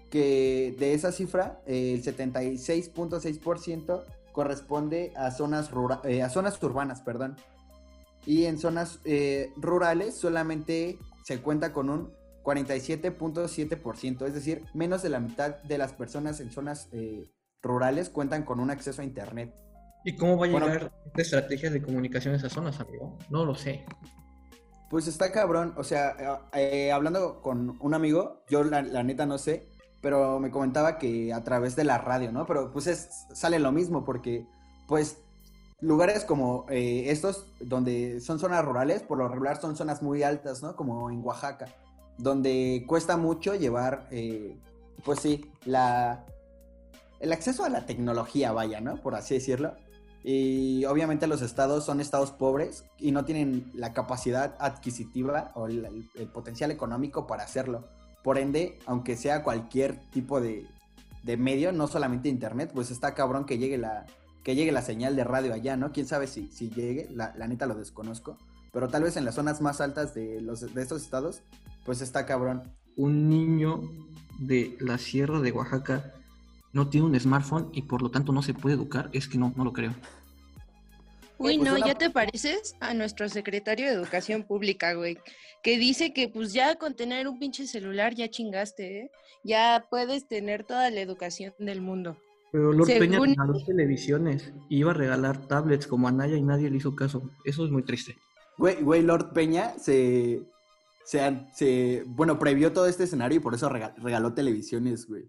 que 0.10 0.74
de 0.80 0.94
esa 0.94 1.12
cifra, 1.12 1.60
el 1.68 2.02
76.6% 2.04 4.04
corresponde 4.32 5.12
a 5.18 5.32
zonas, 5.32 5.70
eh, 6.06 6.24
a 6.24 6.30
zonas 6.30 6.64
urbanas, 6.64 7.02
perdón. 7.02 7.36
Y 8.26 8.46
en 8.46 8.58
zonas 8.58 9.00
eh, 9.04 9.52
rurales 9.58 10.16
solamente 10.16 10.98
se 11.24 11.42
cuenta 11.42 11.74
con 11.74 11.90
un 11.90 12.14
47.7%, 12.44 14.26
es 14.26 14.34
decir, 14.34 14.66
menos 14.74 15.02
de 15.02 15.10
la 15.10 15.20
mitad 15.20 15.62
de 15.64 15.78
las 15.78 15.94
personas 15.94 16.40
en 16.40 16.52
zonas 16.52 16.88
eh, 16.92 17.30
rurales 17.62 18.10
cuentan 18.10 18.44
con 18.44 18.60
un 18.60 18.72
acceso 18.72 19.02
a 19.02 19.06
Internet. 19.06 19.54
¿Y 20.06 20.16
cómo 20.16 20.38
va 20.38 20.46
a 20.46 20.50
llegar 20.50 20.92
esta 21.08 21.22
estrategia 21.22 21.70
de 21.70 21.82
comunicación 21.82 22.34
a 22.34 22.38
esas 22.38 22.54
zonas, 22.54 22.80
amigo? 22.80 23.18
No 23.30 23.44
lo 23.44 23.54
sé. 23.56 23.86
Pues 24.90 25.08
está 25.08 25.32
cabrón, 25.32 25.74
o 25.78 25.84
sea, 25.84 26.42
eh, 26.54 26.92
hablando 26.92 27.42
con 27.42 27.78
un 27.80 27.94
amigo, 27.94 28.44
yo 28.50 28.64
la, 28.64 28.82
neta 28.82 29.26
no 29.26 29.38
sé, 29.38 29.68
pero 30.02 30.40
me 30.40 30.50
comentaba 30.50 30.98
que 30.98 31.34
a 31.34 31.44
través 31.44 31.76
de 31.76 31.84
la 31.84 31.98
radio, 32.00 32.32
¿no? 32.32 32.46
Pero 32.46 32.72
pues 32.72 32.88
es, 32.88 33.10
sale 33.34 33.60
lo 33.60 33.72
mismo 33.72 34.04
porque, 34.06 34.48
pues, 34.88 35.18
lugares 35.82 36.26
como 36.26 36.66
eh, 36.70 37.12
estos, 37.12 37.46
donde 37.60 38.20
son 38.22 38.40
zonas 38.40 38.66
rurales, 38.66 39.04
por 39.04 39.20
lo 39.20 39.28
regular 39.28 39.62
son 39.62 39.76
zonas 39.76 40.02
muy 40.02 40.24
altas, 40.24 40.64
¿no? 40.64 40.76
Como 40.76 41.12
en 41.12 41.24
Oaxaca 41.24 41.68
donde 42.20 42.84
cuesta 42.86 43.18
mucho 43.18 43.56
llevar 43.56 44.08
eh, 44.12 44.56
pues 45.04 45.22
sí, 45.22 45.50
la, 45.66 46.26
el 47.20 47.32
acceso 47.32 47.64
a 47.64 47.70
la 47.70 47.86
tecnología, 47.86 48.52
vaya, 48.52 48.82
¿no? 48.82 48.98
Por 48.98 49.16
así 49.16 49.36
decirlo. 49.36 49.76
Y 50.22 50.84
obviamente 50.86 51.28
los 51.28 51.42
estados 51.42 51.86
son 51.86 52.02
estados 52.02 52.32
pobres 52.32 52.84
y 52.98 53.12
no 53.12 53.24
tienen 53.24 53.72
la 53.74 53.94
capacidad 53.94 54.56
adquisitiva 54.60 55.52
o 55.56 55.68
el, 55.68 56.06
potencial 56.34 56.72
económico 56.72 57.26
para 57.26 57.44
hacerlo. 57.44 57.88
Por 58.22 58.38
ende, 58.38 58.78
aunque 58.86 59.16
sea 59.16 59.44
cualquier 59.44 59.98
tipo 60.12 60.42
de, 60.42 60.68
de 61.24 61.38
medio, 61.38 61.72
no 61.72 61.88
solamente 61.88 62.28
internet, 62.28 62.72
pues 62.74 62.92
está 62.92 63.16
cabrón 63.16 63.46
que 63.46 63.58
llegue 63.58 63.78
la, 63.78 64.06
que 64.44 64.56
llegue 64.56 64.74
la 64.74 64.82
señal 64.82 65.16
de 65.16 65.24
radio 65.24 65.54
allá, 65.54 65.78
¿no? 65.78 65.94
Quién 65.94 66.06
sabe 66.06 66.28
si, 66.28 66.52
si 66.52 66.70
llegue, 66.70 67.08
la, 67.12 67.34
la 67.38 67.48
neta 67.48 67.66
lo 67.66 67.76
desconozco. 67.76 68.38
Pero 68.72 68.90
tal 68.90 69.04
vez 69.04 69.16
en 69.18 69.26
las 69.26 69.36
zonas 69.36 69.62
más 69.62 69.82
altas 69.82 70.14
de, 70.14 70.42
los, 70.42 70.74
de 70.74 70.82
estos 70.82 71.02
estados, 71.02 71.42
pues 71.90 72.02
está 72.02 72.28
cabrón. 72.28 72.72
Un 72.98 73.30
niño 73.30 73.82
de 74.38 74.78
la 74.80 75.00
sierra 75.00 75.40
de 75.40 75.52
Oaxaca 75.52 76.14
no 76.72 76.88
tiene 76.88 77.08
un 77.08 77.20
smartphone 77.20 77.72
y 77.74 77.82
por 77.82 78.04
lo 78.04 78.12
tanto 78.12 78.32
no 78.32 78.44
se 78.44 78.54
puede 78.54 78.76
educar, 78.76 79.10
es 79.12 79.28
que 79.28 79.40
no, 79.40 79.52
no 79.58 79.64
lo 79.64 79.74
creo. 79.74 79.96
Uy, 81.40 81.58
pues 81.58 81.68
no, 81.68 81.78
una- 81.78 81.88
ya 81.88 81.96
te 81.96 82.12
pareces 82.12 82.76
a 82.80 82.94
nuestro 82.94 83.28
secretario 83.28 83.88
de 83.88 83.94
Educación 83.94 84.44
Pública, 84.44 84.94
güey, 84.94 85.18
que 85.64 85.80
dice 85.80 86.14
que 86.14 86.30
pues 86.30 86.54
ya 86.54 86.76
con 86.76 86.94
tener 86.96 87.28
un 87.28 87.40
pinche 87.40 87.66
celular 87.66 88.14
ya 88.14 88.30
chingaste, 88.30 89.00
¿eh? 89.06 89.12
Ya 89.44 89.84
puedes 89.90 90.28
tener 90.28 90.64
toda 90.66 90.92
la 90.92 91.02
educación 91.02 91.56
del 91.58 91.82
mundo. 91.82 92.18
Pero 92.52 92.72
Lord 92.72 92.86
Peña 92.88 93.14
Según- 93.14 93.30
regaló 93.30 93.66
televisiones 93.66 94.54
y 94.70 94.78
iba 94.78 94.92
a 94.92 94.94
regalar 94.94 95.48
tablets 95.48 95.88
como 95.88 96.08
a 96.08 96.12
Naya 96.12 96.38
y 96.38 96.44
nadie 96.44 96.70
le 96.70 96.78
hizo 96.78 96.96
caso. 96.96 97.32
Eso 97.46 97.66
es 97.66 97.72
muy 97.72 97.82
triste. 97.82 98.16
Güey, 98.60 98.76
güey, 98.84 99.02
Lord 99.02 99.34
Peña 99.34 99.74
se, 99.80 100.42
se, 101.10 101.22
an- 101.22 101.48
se- 101.56 102.04
bueno, 102.06 102.38
previó 102.38 102.72
todo 102.72 102.86
este 102.86 103.06
escenario 103.06 103.38
y 103.38 103.40
por 103.42 103.56
eso 103.56 103.68
rega- 103.68 103.96
regaló 103.98 104.32
televisiones, 104.36 105.08
güey. 105.08 105.28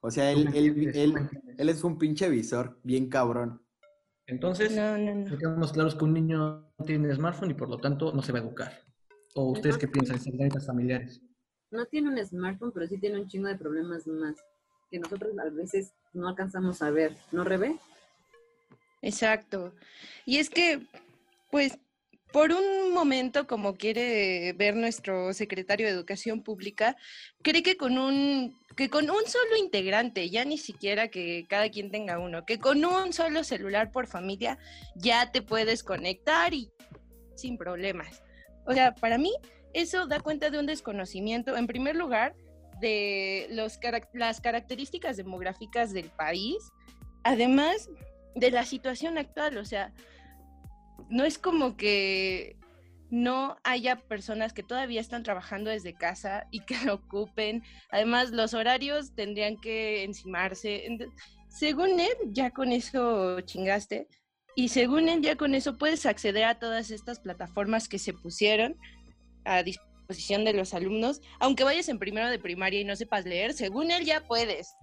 O 0.00 0.10
sea, 0.10 0.30
él, 0.30 0.50
él, 0.54 0.90
él, 0.94 1.14
él 1.56 1.68
es 1.70 1.82
un 1.84 1.96
pinche 1.96 2.28
visor, 2.28 2.78
bien 2.82 3.08
cabrón. 3.08 3.62
Entonces, 4.26 4.76
No, 4.76 4.98
no, 4.98 5.14
no. 5.14 5.38
quedamos 5.38 5.72
claros 5.72 5.94
que 5.94 6.04
un 6.04 6.12
niño 6.12 6.70
no 6.78 6.84
tiene 6.84 7.14
smartphone 7.14 7.52
y 7.52 7.54
por 7.54 7.70
lo 7.70 7.78
tanto 7.78 8.12
no 8.12 8.20
se 8.20 8.30
va 8.32 8.40
a 8.40 8.42
educar. 8.42 8.82
¿O 9.34 9.52
ustedes 9.52 9.78
qué 9.78 9.88
piensan, 9.88 10.20
señoritas 10.20 10.66
familiares? 10.66 11.22
No 11.70 11.86
tiene 11.86 12.10
un 12.10 12.26
smartphone, 12.26 12.70
pero 12.72 12.86
sí 12.86 12.98
tiene 12.98 13.18
un 13.18 13.26
chingo 13.26 13.48
de 13.48 13.56
problemas 13.56 14.06
más 14.06 14.36
que 14.90 14.98
nosotros 14.98 15.32
a 15.38 15.48
veces 15.48 15.94
no 16.12 16.28
alcanzamos 16.28 16.82
a 16.82 16.90
ver. 16.90 17.16
¿No, 17.32 17.42
Rebe? 17.42 17.78
Exacto. 19.00 19.72
Y 20.26 20.36
es 20.38 20.50
que, 20.50 20.86
pues, 21.50 21.78
por 22.32 22.52
un 22.52 22.92
momento, 22.92 23.46
como 23.46 23.74
quiere 23.74 24.52
ver 24.54 24.74
nuestro 24.74 25.32
secretario 25.34 25.86
de 25.86 25.92
Educación 25.92 26.42
Pública, 26.42 26.96
cree 27.42 27.62
que 27.62 27.76
con 27.76 27.98
un 27.98 28.54
que 28.76 28.88
con 28.88 29.10
un 29.10 29.26
solo 29.26 29.56
integrante, 29.58 30.30
ya 30.30 30.44
ni 30.44 30.56
siquiera 30.56 31.08
que 31.08 31.44
cada 31.48 31.68
quien 31.68 31.90
tenga 31.90 32.18
uno, 32.18 32.46
que 32.46 32.58
con 32.58 32.84
un 32.84 33.12
solo 33.12 33.44
celular 33.44 33.92
por 33.92 34.06
familia 34.06 34.58
ya 34.94 35.30
te 35.30 35.42
puedes 35.42 35.82
conectar 35.82 36.54
y 36.54 36.70
sin 37.34 37.58
problemas. 37.58 38.22
O 38.66 38.72
sea, 38.72 38.94
para 38.94 39.18
mí 39.18 39.32
eso 39.74 40.06
da 40.06 40.20
cuenta 40.20 40.48
de 40.48 40.58
un 40.58 40.66
desconocimiento, 40.66 41.56
en 41.56 41.66
primer 41.66 41.96
lugar, 41.96 42.34
de 42.80 43.46
los, 43.50 43.78
las 44.12 44.40
características 44.40 45.16
demográficas 45.16 45.92
del 45.92 46.08
país, 46.10 46.56
además 47.22 47.88
de 48.34 48.50
la 48.50 48.64
situación 48.64 49.18
actual, 49.18 49.58
o 49.58 49.64
sea, 49.64 49.92
no 51.10 51.24
es 51.24 51.38
como 51.38 51.76
que 51.76 52.56
no 53.12 53.58
haya 53.62 53.96
personas 53.96 54.54
que 54.54 54.62
todavía 54.62 55.00
están 55.00 55.22
trabajando 55.22 55.70
desde 55.70 55.92
casa 55.92 56.46
y 56.50 56.60
que 56.60 56.76
lo 56.86 56.94
ocupen. 56.94 57.62
Además, 57.90 58.30
los 58.30 58.54
horarios 58.54 59.14
tendrían 59.14 59.58
que 59.58 60.02
encimarse. 60.02 60.86
Según 61.48 62.00
él, 62.00 62.14
ya 62.28 62.50
con 62.50 62.72
eso 62.72 63.40
chingaste. 63.42 64.08
Y 64.56 64.68
según 64.68 65.10
él, 65.10 65.20
ya 65.20 65.36
con 65.36 65.54
eso 65.54 65.76
puedes 65.76 66.06
acceder 66.06 66.44
a 66.44 66.58
todas 66.58 66.90
estas 66.90 67.20
plataformas 67.20 67.88
que 67.88 67.98
se 67.98 68.14
pusieron 68.14 68.76
a 69.44 69.62
disposición 69.62 70.44
de 70.46 70.54
los 70.54 70.72
alumnos. 70.72 71.20
Aunque 71.38 71.64
vayas 71.64 71.90
en 71.90 71.98
primero 71.98 72.30
de 72.30 72.38
primaria 72.38 72.80
y 72.80 72.84
no 72.84 72.96
sepas 72.96 73.26
leer, 73.26 73.52
según 73.52 73.90
él 73.90 74.04
ya 74.06 74.26
puedes. 74.26 74.74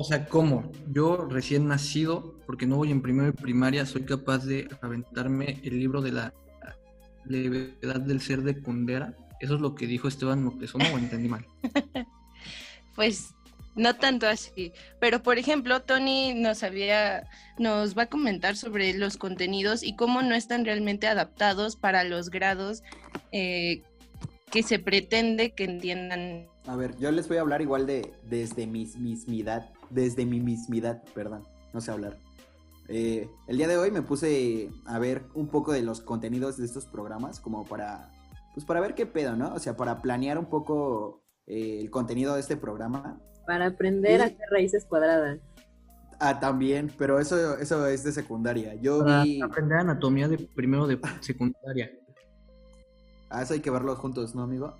O 0.00 0.04
sea, 0.04 0.24
¿cómo? 0.24 0.72
Yo 0.90 1.26
recién 1.28 1.68
nacido, 1.68 2.34
porque 2.46 2.66
no 2.66 2.76
voy 2.76 2.90
en 2.90 3.02
primero 3.02 3.26
de 3.26 3.34
primaria, 3.34 3.84
soy 3.84 4.06
capaz 4.06 4.46
de 4.46 4.66
aventarme 4.80 5.60
el 5.62 5.78
libro 5.78 6.00
de 6.00 6.10
la 6.10 6.32
levedad 7.26 8.00
del 8.00 8.22
ser 8.22 8.40
de 8.40 8.62
Kundera. 8.62 9.14
¿Eso 9.40 9.56
es 9.56 9.60
lo 9.60 9.74
que 9.74 9.86
dijo 9.86 10.08
Esteban 10.08 10.42
Moctezuma 10.42 10.86
o 10.94 10.98
entendí 10.98 11.28
mal? 11.28 11.46
Pues 12.96 13.34
no 13.76 13.96
tanto 13.96 14.26
así, 14.26 14.72
pero 15.00 15.22
por 15.22 15.38
ejemplo, 15.38 15.80
Tony 15.80 16.34
nos 16.34 16.62
había, 16.62 17.28
nos 17.58 17.96
va 17.96 18.02
a 18.02 18.06
comentar 18.06 18.56
sobre 18.56 18.92
los 18.94 19.16
contenidos 19.16 19.82
y 19.82 19.96
cómo 19.96 20.22
no 20.22 20.34
están 20.34 20.64
realmente 20.64 21.06
adaptados 21.06 21.76
para 21.76 22.04
los 22.04 22.30
grados 22.30 22.82
eh, 23.32 23.82
que 24.50 24.62
se 24.62 24.78
pretende 24.80 25.52
que 25.52 25.64
entiendan. 25.64 26.46
A 26.66 26.76
ver, 26.76 26.96
yo 26.98 27.10
les 27.10 27.28
voy 27.28 27.36
a 27.36 27.42
hablar 27.42 27.62
igual 27.62 27.86
de 27.86 28.12
desde 28.28 28.66
mi 28.66 28.86
mismidad, 28.98 29.70
desde 29.90 30.24
mi 30.24 30.40
mismidad, 30.40 31.02
perdón, 31.14 31.44
no 31.72 31.80
sé 31.80 31.90
hablar. 31.90 32.18
Eh, 32.88 33.28
el 33.46 33.56
día 33.56 33.68
de 33.68 33.78
hoy 33.78 33.90
me 33.90 34.02
puse 34.02 34.70
a 34.86 34.98
ver 34.98 35.22
un 35.34 35.46
poco 35.46 35.72
de 35.72 35.82
los 35.82 36.00
contenidos 36.00 36.56
de 36.56 36.64
estos 36.64 36.86
programas, 36.86 37.38
como 37.38 37.64
para, 37.64 38.10
pues 38.54 38.66
para 38.66 38.80
ver 38.80 38.94
qué 38.94 39.06
pedo, 39.06 39.36
¿no? 39.36 39.54
O 39.54 39.58
sea, 39.58 39.76
para 39.76 40.02
planear 40.02 40.38
un 40.38 40.46
poco 40.46 41.22
eh, 41.46 41.78
el 41.80 41.90
contenido 41.90 42.34
de 42.34 42.40
este 42.40 42.56
programa. 42.56 43.20
Para 43.46 43.66
aprender 43.66 44.20
a 44.20 44.24
hacer 44.24 44.46
raíces 44.50 44.84
cuadradas. 44.84 45.38
Ah, 46.18 46.38
también, 46.38 46.92
pero 46.98 47.18
eso, 47.18 47.56
eso 47.58 47.86
es 47.86 48.04
de 48.04 48.12
secundaria. 48.12 48.74
Yo 48.74 48.98
Para 48.98 49.22
vi... 49.22 49.40
aprender 49.40 49.78
anatomía 49.78 50.28
de 50.28 50.38
primero 50.54 50.86
de 50.86 50.98
secundaria. 51.20 51.90
Ah, 53.30 53.42
eso 53.42 53.54
hay 53.54 53.60
que 53.60 53.70
verlos 53.70 53.98
juntos, 53.98 54.34
¿no, 54.34 54.42
amigo? 54.42 54.74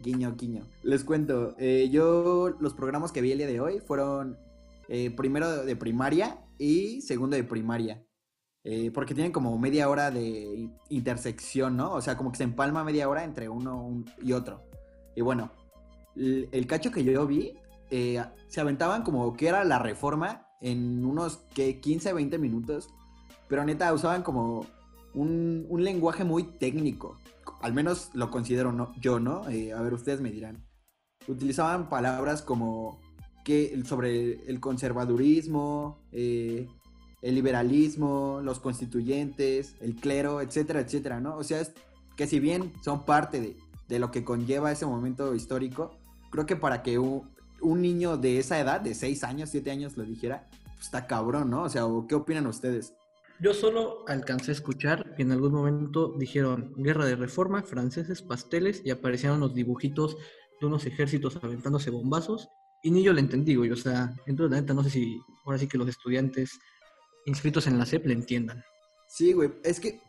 Guiño, 0.00 0.34
guiño. 0.36 0.64
Les 0.82 1.04
cuento, 1.04 1.54
eh, 1.58 1.88
yo 1.90 2.54
los 2.60 2.74
programas 2.74 3.10
que 3.12 3.20
vi 3.20 3.32
el 3.32 3.38
día 3.38 3.46
de 3.46 3.60
hoy 3.60 3.80
fueron 3.80 4.38
eh, 4.88 5.10
primero 5.10 5.64
de, 5.64 5.76
primaria 5.76 6.38
y 6.58 7.00
segundo 7.00 7.36
de 7.36 7.44
primaria. 7.44 8.04
Eh, 8.64 8.90
porque 8.90 9.14
tienen 9.14 9.32
como 9.32 9.56
media 9.58 9.88
hora 9.88 10.10
de 10.10 10.68
intersección, 10.88 11.76
¿no? 11.76 11.92
O 11.92 12.00
sea, 12.00 12.16
como 12.16 12.32
que 12.32 12.38
se 12.38 12.44
empalma 12.44 12.82
media 12.82 13.08
hora 13.08 13.22
entre 13.22 13.48
uno 13.48 13.80
un- 13.84 14.10
y 14.20 14.32
otro. 14.32 14.68
Y 15.14 15.20
bueno, 15.20 15.52
el, 16.16 16.66
cacho 16.66 16.90
que 16.90 17.04
yo 17.04 17.26
vi, 17.26 17.54
eh, 17.90 18.22
se 18.48 18.60
aventaban 18.60 19.02
como 19.02 19.36
que 19.36 19.48
era 19.48 19.62
la 19.64 19.78
reforma 19.78 20.48
en 20.60 21.04
unos 21.04 21.38
que 21.54 21.80
15, 21.80 22.12
20 22.12 22.38
minutos. 22.38 22.88
Pero 23.48 23.64
neta, 23.64 23.92
usaban 23.92 24.22
como 24.24 24.66
un, 25.14 25.66
un 25.68 25.84
lenguaje 25.84 26.24
muy 26.24 26.42
técnico. 26.42 27.16
Al 27.62 27.72
menos 27.72 28.10
lo 28.14 28.30
considero 28.30 28.72
no, 28.72 28.92
yo, 29.00 29.20
¿no? 29.20 29.42
A 29.44 29.48
ver, 29.82 29.94
ustedes 29.94 30.20
me 30.20 30.30
dirán. 30.32 30.66
Utilizaban 31.28 31.88
palabras 31.88 32.42
como 32.42 33.00
que 33.46 33.80
sobre 33.84 34.44
el 34.50 34.58
conservadurismo, 34.58 36.00
eh, 36.10 36.66
el 37.22 37.34
liberalismo, 37.36 38.40
los 38.42 38.58
constituyentes, 38.58 39.76
el 39.80 39.94
clero, 39.94 40.40
etcétera, 40.40 40.80
etcétera, 40.80 41.20
¿no? 41.20 41.36
O 41.36 41.44
sea, 41.44 41.62
que 42.16 42.26
si 42.26 42.40
bien 42.40 42.72
son 42.82 43.04
parte 43.04 43.40
de, 43.40 43.56
de 43.86 44.00
lo 44.00 44.10
que 44.10 44.24
conlleva 44.24 44.72
ese 44.72 44.84
momento 44.84 45.32
histórico, 45.32 45.96
creo 46.30 46.44
que 46.44 46.56
para 46.56 46.82
que 46.82 46.98
un, 46.98 47.30
un 47.60 47.82
niño 47.82 48.16
de 48.16 48.40
esa 48.40 48.58
edad, 48.58 48.80
de 48.80 48.96
6 48.96 49.22
años, 49.22 49.50
7 49.50 49.70
años, 49.70 49.96
lo 49.96 50.02
dijera, 50.02 50.48
pues 50.74 50.86
está 50.86 51.06
cabrón, 51.06 51.48
¿no? 51.48 51.62
O 51.62 51.68
sea, 51.68 51.86
¿o 51.86 52.04
¿qué 52.08 52.16
opinan 52.16 52.48
ustedes? 52.48 52.94
Yo 53.38 53.54
solo 53.54 54.04
alcancé 54.08 54.50
a 54.50 54.54
escuchar 54.54 55.14
que 55.14 55.22
en 55.22 55.30
algún 55.30 55.52
momento 55.52 56.16
dijeron 56.18 56.74
guerra 56.76 57.04
de 57.04 57.14
reforma, 57.14 57.62
franceses, 57.62 58.22
pasteles 58.22 58.82
y 58.84 58.90
aparecieron 58.90 59.38
los 59.38 59.54
dibujitos 59.54 60.16
de 60.60 60.66
unos 60.66 60.84
ejércitos 60.84 61.38
aventándose 61.40 61.90
bombazos 61.90 62.48
y 62.82 62.90
ni 62.90 63.02
yo 63.02 63.12
le 63.12 63.20
entendí, 63.20 63.54
güey. 63.54 63.70
O 63.70 63.76
sea, 63.76 64.14
entonces 64.26 64.52
la 64.52 64.60
neta 64.60 64.74
no 64.74 64.82
sé 64.82 64.90
si 64.90 65.20
ahora 65.44 65.58
sí 65.58 65.66
que 65.66 65.78
los 65.78 65.88
estudiantes 65.88 66.58
inscritos 67.26 67.66
en 67.66 67.78
la 67.78 67.86
SEP 67.86 68.06
le 68.06 68.14
entiendan. 68.14 68.62
Sí, 69.08 69.32
güey, 69.32 69.52
es 69.64 69.80
que 69.80 70.00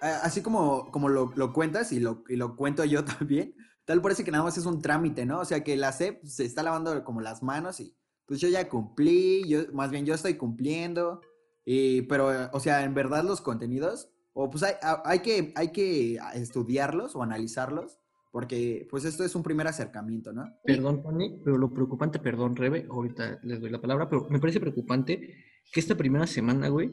así 0.00 0.42
como, 0.42 0.90
como 0.90 1.08
lo, 1.08 1.32
lo 1.34 1.52
cuentas 1.52 1.92
y 1.92 2.00
lo, 2.00 2.22
y 2.28 2.36
lo 2.36 2.56
cuento 2.56 2.84
yo 2.84 3.04
también, 3.18 3.54
tal 3.84 4.00
parece 4.02 4.24
que 4.24 4.30
nada 4.30 4.44
más 4.44 4.58
es 4.58 4.66
un 4.66 4.80
trámite, 4.80 5.26
¿no? 5.26 5.40
O 5.40 5.44
sea, 5.44 5.64
que 5.64 5.76
la 5.76 5.92
SEP 5.92 6.24
se 6.24 6.44
está 6.44 6.62
lavando 6.62 7.04
como 7.04 7.20
las 7.20 7.42
manos 7.42 7.80
y 7.80 7.94
pues 8.26 8.40
yo 8.40 8.48
ya 8.48 8.68
cumplí, 8.68 9.48
yo, 9.48 9.72
más 9.72 9.90
bien 9.90 10.04
yo 10.04 10.14
estoy 10.14 10.34
cumpliendo, 10.34 11.22
y, 11.64 12.02
pero, 12.02 12.50
o 12.52 12.60
sea, 12.60 12.84
en 12.84 12.94
verdad 12.94 13.24
los 13.24 13.40
contenidos, 13.40 14.10
o 14.34 14.50
pues 14.50 14.62
hay, 14.62 14.74
hay, 15.04 15.20
que, 15.20 15.52
hay 15.56 15.72
que 15.72 16.18
estudiarlos 16.34 17.16
o 17.16 17.22
analizarlos, 17.22 17.98
porque 18.30 18.86
pues 18.90 19.04
esto 19.04 19.24
es 19.24 19.34
un 19.34 19.42
primer 19.42 19.66
acercamiento, 19.66 20.32
¿no? 20.32 20.44
Perdón, 20.64 21.02
Tony, 21.02 21.40
pero 21.44 21.56
lo 21.58 21.72
preocupante, 21.72 22.18
perdón, 22.18 22.56
Rebe, 22.56 22.86
ahorita 22.90 23.38
les 23.42 23.60
doy 23.60 23.70
la 23.70 23.80
palabra, 23.80 24.08
pero 24.08 24.26
me 24.30 24.38
parece 24.38 24.60
preocupante 24.60 25.34
que 25.72 25.80
esta 25.80 25.96
primera 25.96 26.26
semana, 26.26 26.68
güey, 26.68 26.90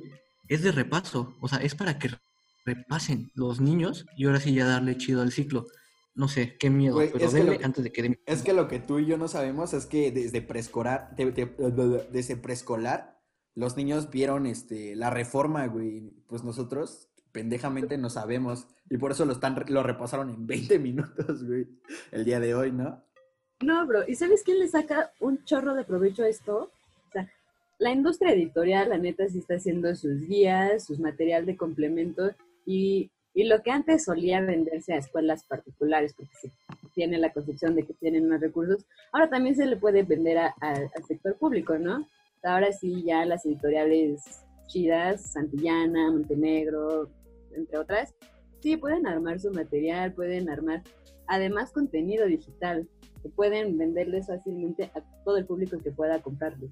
es 0.48 0.62
de 0.64 0.72
repaso. 0.72 1.36
O 1.42 1.48
sea, 1.48 1.60
es 1.60 1.76
para 1.76 1.98
que 2.00 2.10
repasen 2.66 3.32
los 3.36 3.60
niños 3.62 4.06
y 4.18 4.26
ahora 4.26 4.40
sí 4.40 4.54
ya 4.54 4.66
darle 4.66 4.98
chido 4.98 5.22
al 5.22 5.32
ciclo. 5.32 5.66
no 6.18 6.30
sé, 6.30 6.56
qué 6.58 6.70
miedo, 6.70 6.96
Güey, 6.96 7.12
pero 7.12 7.26
es 7.26 7.32
que 7.34 7.38
dele 7.40 7.52
lo 7.52 7.58
que- 7.60 7.66
antes 7.66 7.84
de 7.84 7.92
que 7.92 8.10
mi- 8.10 8.16
Es 8.26 8.42
que 8.42 8.54
lo 8.54 8.70
que 8.70 8.80
tú 8.80 9.00
y 9.00 9.06
yo 9.06 9.18
no 9.18 9.28
sabemos 9.28 9.74
es 9.74 9.86
que 9.86 10.14
desde 10.14 10.42
preescolar, 10.42 11.14
de- 11.18 11.30
de- 11.34 12.08
desde 12.10 12.38
preescolar, 12.38 13.20
los 13.54 13.76
niños 13.76 14.10
vieron 14.12 14.46
este, 14.46 14.96
la 14.96 15.10
reforma, 15.10 15.68
güey. 15.68 16.14
Pues 16.28 16.46
nosotros, 16.46 17.10
pendejamente, 17.36 17.98
no 17.98 18.10
sabemos. 18.10 18.66
Y 18.90 18.98
por 18.98 19.12
eso 19.12 19.26
lo, 19.26 19.34
están, 19.34 19.62
lo 19.68 19.84
repasaron 19.84 20.30
en 20.30 20.48
20 20.48 20.80
minutos, 20.80 21.44
güey. 21.46 21.68
El 22.12 22.24
día 22.24 22.40
de 22.40 22.56
hoy, 22.56 22.72
¿no? 22.72 23.04
No, 23.62 23.86
bro, 23.86 24.04
¿y 24.08 24.16
sabes 24.16 24.42
quién 24.44 24.60
le 24.60 24.68
saca 24.70 25.12
un 25.20 25.44
chorro 25.44 25.76
de 25.76 25.84
provecho 25.84 26.24
a 26.24 26.30
esto? 26.30 26.72
O 27.10 27.12
sea, 27.12 27.30
la 27.78 27.92
industria 27.92 28.32
editorial, 28.34 28.90
la 28.90 28.98
neta, 28.98 29.28
sí 29.28 29.40
está 29.40 29.56
haciendo 29.56 29.94
sus 29.96 30.22
guías, 30.28 30.86
sus 30.86 30.98
material 31.00 31.46
de 31.46 31.58
complemento 31.58 32.32
y, 32.66 33.12
y 33.34 33.44
lo 33.44 33.62
que 33.64 33.72
antes 33.72 34.06
solía 34.06 34.40
venderse 34.40 34.94
a 34.94 34.98
escuelas 34.98 35.44
particulares, 35.46 36.14
porque 36.16 36.34
se 36.42 36.52
tiene 36.94 37.18
la 37.18 37.34
concepción 37.34 37.76
de 37.76 37.84
que 37.84 37.94
tienen 37.96 38.30
más 38.30 38.40
recursos, 38.40 38.86
ahora 39.12 39.30
también 39.30 39.56
se 39.56 39.66
le 39.66 39.76
puede 39.76 40.04
vender 40.04 40.38
a- 40.38 40.56
al 40.62 40.90
sector 41.06 41.36
público, 41.38 41.78
¿no? 41.78 42.08
Ahora 42.44 42.72
sí, 42.72 43.04
ya 43.04 43.26
las 43.26 43.46
editoriales 43.46 44.22
chidas, 44.68 45.34
Santillana, 45.34 46.12
Montenegro, 46.12 47.10
entre 47.56 47.78
otras, 47.78 48.16
sí 48.62 48.78
pueden 48.78 49.08
armar 49.08 49.40
su 49.40 49.52
material, 49.52 50.14
pueden 50.14 50.50
armar 50.50 50.84
además 51.28 51.72
contenido 51.72 52.26
digital 52.26 52.88
que 53.22 53.30
pueden 53.30 53.78
venderles 53.78 54.28
fácilmente 54.28 54.92
a 54.96 55.02
todo 55.24 55.38
el 55.38 55.46
público 55.46 55.78
que 55.80 55.92
pueda 55.92 56.22
comprarlos. 56.22 56.70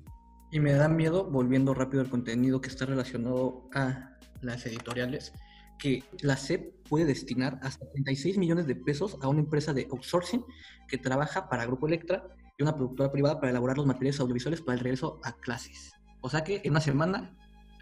Y 0.51 0.59
me 0.59 0.73
da 0.73 0.87
miedo, 0.87 1.29
volviendo 1.29 1.73
rápido 1.73 2.01
al 2.01 2.09
contenido 2.09 2.61
que 2.61 2.69
está 2.69 2.85
relacionado 2.85 3.67
a 3.73 4.17
las 4.41 4.65
editoriales, 4.65 5.33
que 5.79 6.03
la 6.21 6.37
SEP 6.37 6.87
puede 6.87 7.05
destinar 7.05 7.59
hasta 7.63 7.89
36 7.89 8.37
millones 8.37 8.67
de 8.67 8.75
pesos 8.75 9.17
a 9.21 9.27
una 9.27 9.39
empresa 9.39 9.73
de 9.73 9.87
outsourcing 9.89 10.45
que 10.87 10.97
trabaja 10.99 11.49
para 11.49 11.65
Grupo 11.65 11.87
Electra 11.87 12.27
y 12.57 12.63
una 12.63 12.75
productora 12.75 13.11
privada 13.11 13.39
para 13.39 13.49
elaborar 13.49 13.77
los 13.77 13.87
materiales 13.87 14.19
audiovisuales 14.19 14.61
para 14.61 14.77
el 14.77 14.83
regreso 14.83 15.19
a 15.23 15.33
clases. 15.33 15.91
O 16.21 16.29
sea 16.29 16.43
que 16.43 16.61
en 16.63 16.71
una 16.71 16.81
semana 16.81 17.35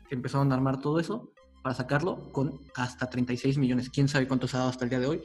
empezaron 0.10 0.51
a 0.51 0.55
armar 0.55 0.79
todo 0.79 1.00
eso 1.00 1.34
para 1.62 1.75
sacarlo 1.75 2.32
con 2.32 2.62
hasta 2.75 3.10
36 3.10 3.58
millones. 3.58 3.89
Quién 3.89 4.08
sabe 4.08 4.27
cuánto 4.27 4.48
se 4.48 4.56
ha 4.56 4.60
dado 4.60 4.72
hasta 4.72 4.86
el 4.86 4.89
día 4.89 5.00
de 5.00 5.08
hoy, 5.08 5.22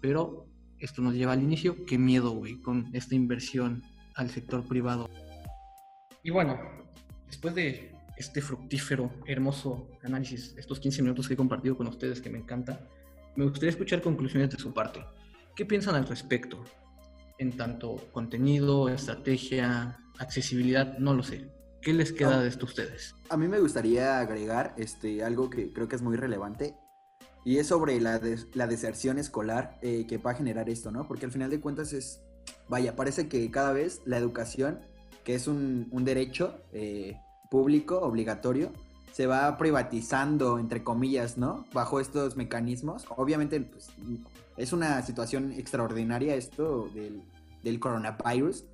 pero 0.00 0.46
esto 0.78 1.02
nos 1.02 1.14
lleva 1.14 1.32
al 1.32 1.42
inicio. 1.42 1.84
Qué 1.86 1.98
miedo, 1.98 2.30
güey, 2.30 2.60
con 2.60 2.90
esta 2.92 3.14
inversión 3.14 3.82
al 4.14 4.30
sector 4.30 4.66
privado. 4.66 5.08
Y 6.22 6.30
bueno, 6.30 6.58
después 7.26 7.54
de 7.54 7.94
este 8.16 8.42
fructífero, 8.42 9.10
hermoso 9.26 9.88
análisis, 10.02 10.54
estos 10.58 10.78
15 10.80 11.02
minutos 11.02 11.26
que 11.26 11.34
he 11.34 11.36
compartido 11.36 11.76
con 11.76 11.86
ustedes, 11.86 12.20
que 12.20 12.28
me 12.28 12.38
encanta, 12.38 12.86
me 13.36 13.44
gustaría 13.44 13.70
escuchar 13.70 14.02
conclusiones 14.02 14.50
de 14.50 14.58
su 14.58 14.74
parte. 14.74 15.04
¿Qué 15.56 15.64
piensan 15.64 15.94
al 15.94 16.06
respecto? 16.06 16.62
En 17.38 17.56
tanto 17.56 17.96
contenido, 18.12 18.88
estrategia, 18.90 19.98
accesibilidad, 20.18 20.98
no 20.98 21.14
lo 21.14 21.22
sé. 21.22 21.50
¿Qué 21.82 21.92
les 21.92 22.12
queda 22.12 22.38
Ah. 22.38 22.42
de 22.42 22.48
esto 22.48 22.66
a 22.66 22.68
ustedes? 22.68 23.14
A 23.28 23.36
mí 23.36 23.48
me 23.48 23.58
gustaría 23.60 24.20
agregar 24.20 24.74
este, 24.76 25.22
algo 25.24 25.48
que 25.50 25.72
creo 25.72 25.88
que 25.88 25.96
es 25.96 26.02
muy 26.02 26.16
relevante 26.16 26.76
y 27.44 27.56
es 27.58 27.68
sobre 27.68 28.00
la, 28.00 28.18
des- 28.18 28.48
la 28.54 28.66
deserción 28.66 29.18
escolar 29.18 29.78
eh, 29.82 30.06
que 30.06 30.18
va 30.18 30.32
a 30.32 30.34
generar 30.34 30.68
esto, 30.68 30.90
¿no? 30.90 31.06
Porque 31.08 31.24
al 31.26 31.32
final 31.32 31.48
de 31.50 31.60
cuentas 31.60 31.92
es, 31.92 32.20
vaya, 32.68 32.96
parece 32.96 33.28
que 33.28 33.50
cada 33.50 33.72
vez 33.72 34.02
la 34.04 34.18
educación, 34.18 34.80
que 35.24 35.34
es 35.34 35.46
un, 35.48 35.88
un 35.90 36.04
derecho 36.04 36.58
eh, 36.72 37.16
público, 37.50 37.98
obligatorio, 38.00 38.72
se 39.12 39.26
va 39.26 39.56
privatizando, 39.58 40.58
entre 40.58 40.84
comillas, 40.84 41.36
¿no? 41.38 41.64
Bajo 41.72 41.98
estos 41.98 42.36
mecanismos. 42.36 43.06
Obviamente, 43.16 43.60
pues, 43.60 43.88
es 44.56 44.72
una 44.72 45.02
situación 45.02 45.52
extraordinaria 45.52 46.34
esto 46.36 46.88
del, 46.94 47.22
del 47.62 47.80
coronavirus. 47.80 48.64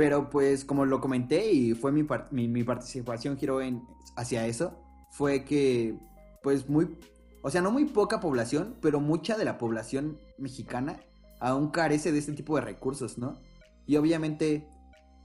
Pero 0.00 0.30
pues 0.30 0.64
como 0.64 0.86
lo 0.86 0.98
comenté 0.98 1.52
y 1.52 1.74
fue 1.74 1.92
mi, 1.92 2.06
mi, 2.30 2.64
participación 2.64 3.36
giró 3.36 3.60
en, 3.60 3.82
hacia 4.16 4.46
eso, 4.46 4.82
fue 5.10 5.44
que 5.44 5.94
pues 6.42 6.70
muy, 6.70 6.98
o 7.42 7.50
sea, 7.50 7.60
no 7.60 7.70
muy 7.70 7.84
poca 7.84 8.18
población, 8.18 8.78
pero 8.80 8.98
mucha 8.98 9.36
de 9.36 9.44
la 9.44 9.58
población 9.58 10.18
mexicana 10.38 11.00
aún 11.38 11.70
carece 11.70 12.12
de 12.12 12.18
este 12.18 12.32
tipo 12.32 12.56
de 12.56 12.62
recursos, 12.62 13.18
¿no? 13.18 13.42
Y 13.84 13.96
obviamente 13.96 14.66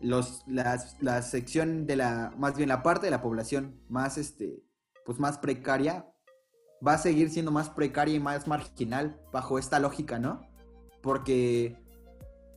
los, 0.02 0.44
la 0.46 1.22
sección 1.22 1.88
de 1.88 1.96
la, 1.96 2.34
más 2.38 2.58
bien 2.58 2.68
la 2.68 2.84
parte 2.84 3.08
de 3.08 3.12
la 3.12 3.22
población 3.22 3.80
más, 3.88 4.18
este, 4.18 4.62
pues 5.06 5.20
más 5.20 5.38
precaria, 5.38 6.06
va 6.86 6.96
a 6.96 6.98
seguir 6.98 7.30
siendo 7.30 7.50
más 7.50 7.70
precaria 7.70 8.16
y 8.16 8.20
más 8.20 8.46
marginal 8.46 9.22
bajo 9.32 9.58
esta 9.58 9.80
lógica, 9.80 10.20
¿no? 10.20 10.42
Porque 11.02 11.78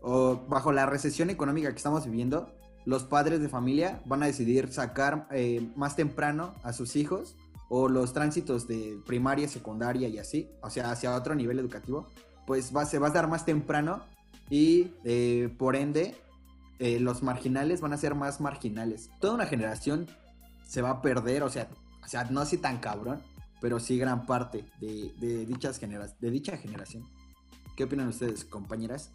o 0.02 0.36
bajo 0.48 0.72
la 0.72 0.86
recesión 0.86 1.30
económica 1.30 1.70
que 1.70 1.76
estamos 1.76 2.04
viviendo, 2.04 2.52
los 2.84 3.04
padres 3.04 3.40
de 3.40 3.48
familia 3.48 4.00
van 4.06 4.22
a 4.22 4.26
decidir 4.26 4.72
sacar 4.72 5.28
eh, 5.30 5.68
más 5.76 5.96
temprano 5.96 6.54
a 6.62 6.72
sus 6.72 6.96
hijos 6.96 7.36
o 7.68 7.88
los 7.88 8.12
tránsitos 8.14 8.66
de 8.66 8.98
primaria, 9.04 9.46
secundaria 9.48 10.08
y 10.08 10.18
así, 10.18 10.48
o 10.62 10.70
sea, 10.70 10.90
hacia 10.90 11.14
otro 11.14 11.34
nivel 11.34 11.58
educativo, 11.58 12.06
pues 12.46 12.74
va, 12.74 12.86
se 12.86 12.98
va 12.98 13.08
a 13.08 13.10
dar 13.10 13.28
más 13.28 13.44
temprano 13.44 14.00
y 14.48 14.92
eh, 15.04 15.54
por 15.58 15.76
ende 15.76 16.14
eh, 16.78 16.98
los 16.98 17.22
marginales 17.22 17.82
van 17.82 17.92
a 17.92 17.98
ser 17.98 18.14
más 18.14 18.40
marginales. 18.40 19.10
Toda 19.20 19.34
una 19.34 19.44
generación 19.46 20.06
se 20.66 20.80
va 20.80 20.90
a 20.90 21.02
perder, 21.02 21.42
o 21.42 21.50
sea, 21.50 21.68
o 22.02 22.08
sea 22.08 22.24
no 22.30 22.40
así 22.40 22.56
tan 22.56 22.78
cabrón, 22.78 23.20
pero 23.60 23.80
sí 23.80 23.98
gran 23.98 24.24
parte 24.24 24.64
de, 24.80 25.12
de 25.18 25.44
dichas 25.44 25.78
genera- 25.78 26.14
de 26.20 26.30
dicha 26.30 26.56
generación. 26.56 27.04
¿Qué 27.76 27.84
opinan 27.84 28.08
ustedes, 28.08 28.44
compañeras? 28.44 29.10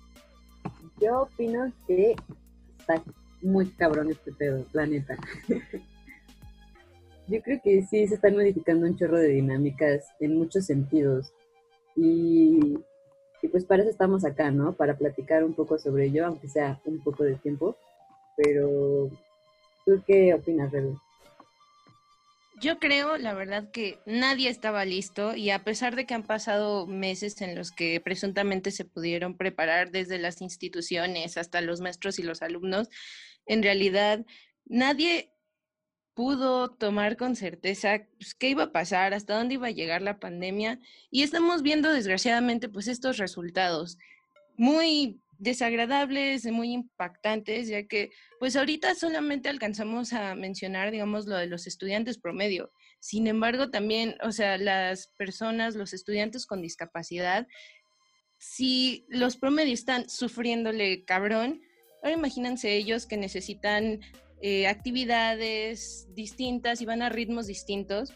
Yo 0.99 1.21
opino 1.23 1.71
que 1.88 2.15
está 2.79 3.01
muy 3.41 3.67
cabrón 3.71 4.10
este 4.12 4.32
pedo, 4.32 4.65
la 4.73 4.86
neta. 4.86 5.17
Yo 7.27 7.41
creo 7.41 7.60
que 7.63 7.84
sí 7.84 8.08
se 8.08 8.15
están 8.15 8.34
modificando 8.34 8.86
un 8.86 8.97
chorro 8.97 9.17
de 9.17 9.29
dinámicas 9.29 10.06
en 10.19 10.38
muchos 10.38 10.65
sentidos. 10.65 11.34
Y, 11.95 12.77
y 13.41 13.47
pues 13.47 13.65
para 13.65 13.84
eso 13.84 13.91
estamos 13.91 14.25
acá, 14.25 14.51
¿no? 14.51 14.73
Para 14.73 14.97
platicar 14.97 15.43
un 15.43 15.53
poco 15.53 15.77
sobre 15.77 16.06
ello, 16.06 16.25
aunque 16.25 16.49
sea 16.49 16.82
un 16.86 16.99
poco 16.99 17.23
de 17.23 17.36
tiempo. 17.36 17.77
Pero, 18.36 19.10
¿tú 19.86 20.01
qué 20.06 20.34
opinas, 20.34 20.71
Rebe? 20.71 20.95
Yo 22.63 22.80
creo, 22.80 23.17
la 23.17 23.34
verdad, 23.34 23.71
que 23.71 23.99
nadie 24.06 24.49
estaba 24.49 24.86
listo 24.86 25.36
y 25.36 25.49
a 25.49 25.65
pesar 25.65 25.97
de 25.97 26.06
que 26.06 26.13
han 26.13 26.23
pasado 26.23 26.88
meses 26.88 27.41
en 27.41 27.56
los 27.56 27.73
que 27.73 27.99
presuntamente 27.99 28.71
se 28.71 28.86
pudieron 28.86 29.36
preparar 29.36 29.91
desde 29.91 30.17
las 30.17 30.39
instituciones 30.39 31.36
hasta 31.36 31.60
los 31.60 31.82
maestros 31.82 32.19
y 32.19 32.23
los 32.23 32.41
alumnos, 32.41 32.88
en 33.47 33.63
realidad 33.63 34.26
nadie 34.63 35.34
pudo 36.13 36.69
tomar 36.69 37.17
con 37.17 37.36
certeza 37.36 38.08
pues, 38.17 38.34
qué 38.34 38.52
iba 38.52 38.63
a 38.63 38.71
pasar, 38.71 39.13
hasta 39.13 39.36
dónde 39.36 39.56
iba 39.56 39.67
a 39.67 39.71
llegar 39.71 40.02
la 40.02 40.21
pandemia. 40.21 40.80
Y 41.12 41.23
estamos 41.23 41.63
viendo 41.63 41.91
desgraciadamente 41.91 42.69
pues 42.69 42.88
estos 42.88 43.17
resultados. 43.17 43.97
Muy 44.56 45.21
desagradables, 45.43 46.45
muy 46.45 46.71
impactantes, 46.71 47.67
ya 47.67 47.84
que 47.84 48.12
pues 48.39 48.56
ahorita 48.56 48.95
solamente 48.95 49.49
alcanzamos 49.49 50.13
a 50.13 50.36
mencionar, 50.36 50.91
digamos, 50.91 51.27
lo 51.27 51.38
de 51.38 51.47
los 51.47 51.67
estudiantes 51.67 52.17
promedio. 52.17 52.71
Sin 52.99 53.27
embargo, 53.27 53.69
también, 53.69 54.15
o 54.23 54.32
sea, 54.32 54.58
las 54.58 55.08
personas, 55.17 55.75
los 55.75 55.93
estudiantes 55.93 56.45
con 56.45 56.62
discapacidad, 56.62 57.47
si 58.38 59.06
los 59.10 59.38
promedios 59.38 59.79
están 59.79 60.10
sufriéndole 60.10 61.06
cabrón, 61.06 61.62
ahora 62.01 62.15
imagínense 62.15 62.75
ellos 62.75 63.06
que 63.06 63.17
necesitan 63.17 63.99
eh, 64.41 64.67
actividades 64.67 66.08
distintas 66.13 66.82
y 66.82 66.86
van 66.86 67.01
a 67.01 67.10
ritmos 67.10 67.47
distintos, 67.47 68.13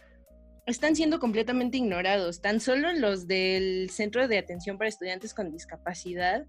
están 0.66 0.96
siendo 0.96 1.20
completamente 1.20 1.78
ignorados. 1.78 2.42
Tan 2.42 2.60
solo 2.60 2.92
los 2.92 3.28
del 3.28 3.90
Centro 3.90 4.28
de 4.28 4.38
Atención 4.38 4.78
para 4.78 4.90
Estudiantes 4.90 5.34
con 5.34 5.52
Discapacidad 5.52 6.46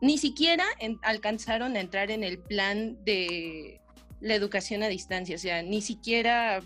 ni 0.00 0.18
siquiera 0.18 0.64
alcanzaron 1.02 1.76
a 1.76 1.80
entrar 1.80 2.10
en 2.10 2.24
el 2.24 2.38
plan 2.38 3.02
de 3.04 3.80
la 4.20 4.34
educación 4.34 4.82
a 4.82 4.88
distancia, 4.88 5.36
o 5.36 5.38
sea, 5.38 5.62
ni 5.62 5.80
siquiera 5.82 6.62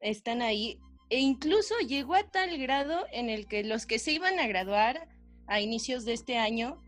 están 0.00 0.42
ahí. 0.42 0.78
E 1.10 1.20
incluso 1.20 1.74
llegó 1.86 2.14
a 2.14 2.30
tal 2.30 2.56
grado 2.58 3.06
en 3.12 3.28
el 3.28 3.46
que 3.46 3.64
los 3.64 3.86
que 3.86 3.98
se 3.98 4.12
iban 4.12 4.38
a 4.38 4.46
graduar 4.46 5.08
a 5.46 5.60
inicios 5.60 6.04
de 6.04 6.14
este 6.14 6.38
año, 6.38 6.82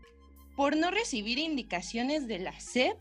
por 0.55 0.75
no 0.75 0.89
recibir 0.89 1.37
indicaciones 1.37 2.27
de 2.27 2.39
la 2.39 2.59
SEP, 2.59 2.97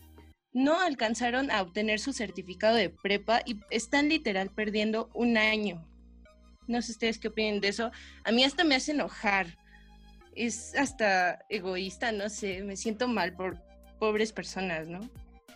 no 0.52 0.80
alcanzaron 0.80 1.50
a 1.50 1.62
obtener 1.62 1.98
su 1.98 2.12
certificado 2.12 2.76
de 2.76 2.90
prepa 2.90 3.42
y 3.44 3.58
están 3.70 4.08
literal 4.08 4.50
perdiendo 4.50 5.10
un 5.14 5.36
año. 5.36 5.86
No 6.66 6.80
sé 6.80 6.92
ustedes 6.92 7.18
qué 7.18 7.28
opinan 7.28 7.60
de 7.60 7.68
eso. 7.68 7.90
A 8.24 8.32
mí 8.32 8.44
hasta 8.44 8.64
me 8.64 8.74
hace 8.74 8.92
enojar. 8.92 9.58
Es 10.34 10.74
hasta 10.74 11.44
egoísta, 11.48 12.12
no 12.12 12.28
sé, 12.28 12.62
me 12.64 12.76
siento 12.76 13.08
mal 13.08 13.34
por 13.34 13.58
pobres 13.98 14.32
personas, 14.32 14.86
¿no? 14.86 15.00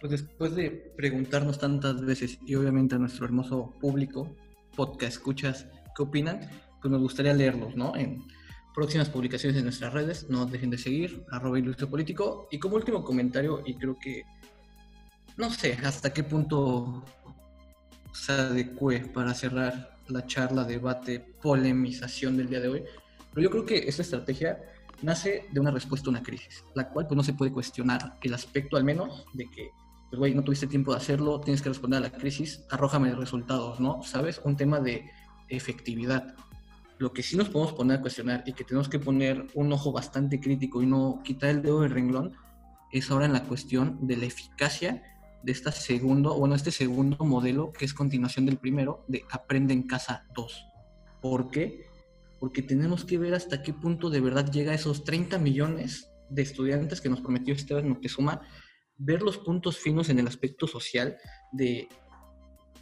Pues 0.00 0.12
después 0.12 0.54
de 0.54 0.70
preguntarnos 0.96 1.58
tantas 1.58 2.00
veces 2.00 2.38
y 2.46 2.54
obviamente 2.54 2.94
a 2.94 2.98
nuestro 2.98 3.24
hermoso 3.26 3.74
público, 3.80 4.34
podcast 4.76 5.14
escuchas, 5.14 5.66
¿qué 5.96 6.02
opinan? 6.02 6.40
Pues 6.80 6.92
nos 6.92 7.00
gustaría 7.00 7.34
leerlos, 7.34 7.74
¿no? 7.74 7.96
En 7.96 8.22
próximas 8.78 9.10
publicaciones 9.10 9.58
en 9.58 9.64
nuestras 9.64 9.92
redes. 9.92 10.30
No 10.30 10.46
dejen 10.46 10.70
de 10.70 10.78
seguir, 10.78 11.24
arroba 11.32 11.58
ilustre 11.58 11.88
político. 11.88 12.46
Y 12.52 12.60
como 12.60 12.76
último 12.76 13.02
comentario, 13.02 13.60
y 13.66 13.74
creo 13.74 13.98
que 13.98 14.22
no 15.36 15.50
sé 15.50 15.76
hasta 15.84 16.12
qué 16.12 16.22
punto 16.22 17.04
se 18.12 18.32
adecue 18.32 19.00
para 19.00 19.34
cerrar 19.34 19.96
la 20.06 20.24
charla, 20.26 20.62
debate, 20.62 21.18
polemización 21.42 22.36
del 22.36 22.50
día 22.50 22.60
de 22.60 22.68
hoy, 22.68 22.84
pero 23.38 23.50
yo 23.50 23.50
creo 23.52 23.66
que 23.66 23.88
esta 23.88 24.02
estrategia 24.02 24.58
nace 25.00 25.46
de 25.52 25.60
una 25.60 25.70
respuesta 25.70 26.08
a 26.08 26.10
una 26.10 26.24
crisis, 26.24 26.64
la 26.74 26.88
cual 26.88 27.06
pues 27.06 27.16
no 27.16 27.22
se 27.22 27.34
puede 27.34 27.52
cuestionar 27.52 28.18
el 28.20 28.34
aspecto 28.34 28.76
al 28.76 28.82
menos 28.82 29.26
de 29.32 29.48
que, 29.48 29.70
pues 30.10 30.18
güey, 30.18 30.34
no 30.34 30.42
tuviste 30.42 30.66
tiempo 30.66 30.90
de 30.90 30.96
hacerlo, 30.96 31.40
tienes 31.40 31.62
que 31.62 31.68
responder 31.68 31.98
a 31.98 32.00
la 32.00 32.10
crisis, 32.10 32.64
arrójame 32.68 33.14
resultados, 33.14 33.78
¿no? 33.78 34.02
¿Sabes? 34.02 34.40
Un 34.42 34.56
tema 34.56 34.80
de 34.80 35.08
efectividad. 35.48 36.34
Lo 36.98 37.12
que 37.12 37.22
sí 37.22 37.36
nos 37.36 37.48
podemos 37.48 37.74
poner 37.74 37.98
a 37.98 38.00
cuestionar 38.00 38.42
y 38.44 38.54
que 38.54 38.64
tenemos 38.64 38.88
que 38.88 38.98
poner 38.98 39.46
un 39.54 39.72
ojo 39.72 39.92
bastante 39.92 40.40
crítico 40.40 40.82
y 40.82 40.86
no 40.86 41.20
quitar 41.22 41.50
el 41.50 41.62
dedo 41.62 41.82
del 41.82 41.92
renglón 41.92 42.34
es 42.90 43.08
ahora 43.08 43.26
en 43.26 43.34
la 43.34 43.44
cuestión 43.44 44.04
de 44.04 44.16
la 44.16 44.24
eficacia 44.24 45.00
de 45.44 45.52
este 45.52 45.70
segundo, 45.70 46.36
bueno, 46.36 46.56
este 46.56 46.72
segundo 46.72 47.24
modelo 47.24 47.72
que 47.72 47.84
es 47.84 47.94
continuación 47.94 48.46
del 48.46 48.56
primero, 48.56 49.04
de 49.06 49.22
Aprende 49.30 49.74
en 49.74 49.84
Casa 49.84 50.26
2. 50.34 50.66
¿Por 51.20 51.50
qué? 51.50 51.87
Porque 52.38 52.62
tenemos 52.62 53.04
que 53.04 53.18
ver 53.18 53.34
hasta 53.34 53.62
qué 53.62 53.72
punto 53.72 54.10
de 54.10 54.20
verdad 54.20 54.50
llega 54.50 54.72
a 54.72 54.74
esos 54.74 55.04
30 55.04 55.38
millones 55.38 56.10
de 56.30 56.42
estudiantes 56.42 57.00
que 57.00 57.08
nos 57.08 57.20
prometió 57.20 57.54
Esteban 57.54 57.88
Moctezuma, 57.88 58.42
ver 58.96 59.22
los 59.22 59.38
puntos 59.38 59.78
finos 59.78 60.08
en 60.08 60.18
el 60.18 60.26
aspecto 60.26 60.66
social 60.66 61.16
de 61.52 61.88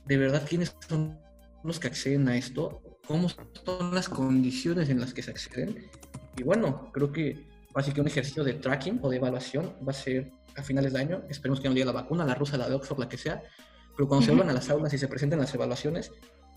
de 0.07 0.16
verdad 0.16 0.47
quiénes 0.49 0.75
son 0.88 1.19
los 1.64 1.81
que 1.81 1.88
acceden 1.88 2.29
a 2.29 2.37
esto, 2.37 2.81
cómo 3.07 3.29
son 3.29 3.95
las 3.95 4.09
condiciones 4.09 4.88
en 4.88 5.01
las 5.01 5.12
que 5.12 5.23
se 5.23 5.33
acceden. 5.33 5.90
Y 6.37 6.42
bueno, 6.42 6.90
creo 6.92 7.12
que 7.12 7.49
básicamente 7.73 8.01
un 8.03 8.07
ejercicio 8.09 8.45
de 8.45 8.55
tracking 8.55 9.01
o 9.03 9.11
de 9.11 9.16
evaluación 9.16 9.75
va 9.87 9.90
a 9.90 9.95
ser 9.95 10.31
a 10.57 10.62
finales 10.62 10.92
de 10.92 11.01
año. 11.01 11.25
Esperemos 11.29 11.61
que 11.61 11.69
no 11.69 11.75
llegue 11.75 11.87
la 11.87 11.92
vacuna, 11.92 12.25
la 12.25 12.35
rusa, 12.35 12.57
la 12.57 12.69
de 12.69 12.77
Oxford, 12.77 13.01
la 13.01 13.09
que 13.09 13.19
sea. 13.19 13.42
Pero 13.97 14.09
cuando 14.09 14.25
se 14.25 14.33
vuelvan 14.33 14.51
a 14.51 14.55
las 14.55 14.71
aulas 14.71 14.92
y 14.95 14.99
se 14.99 15.09
presenten 15.09 15.40
las 15.40 15.53
evaluaciones, 15.55 16.12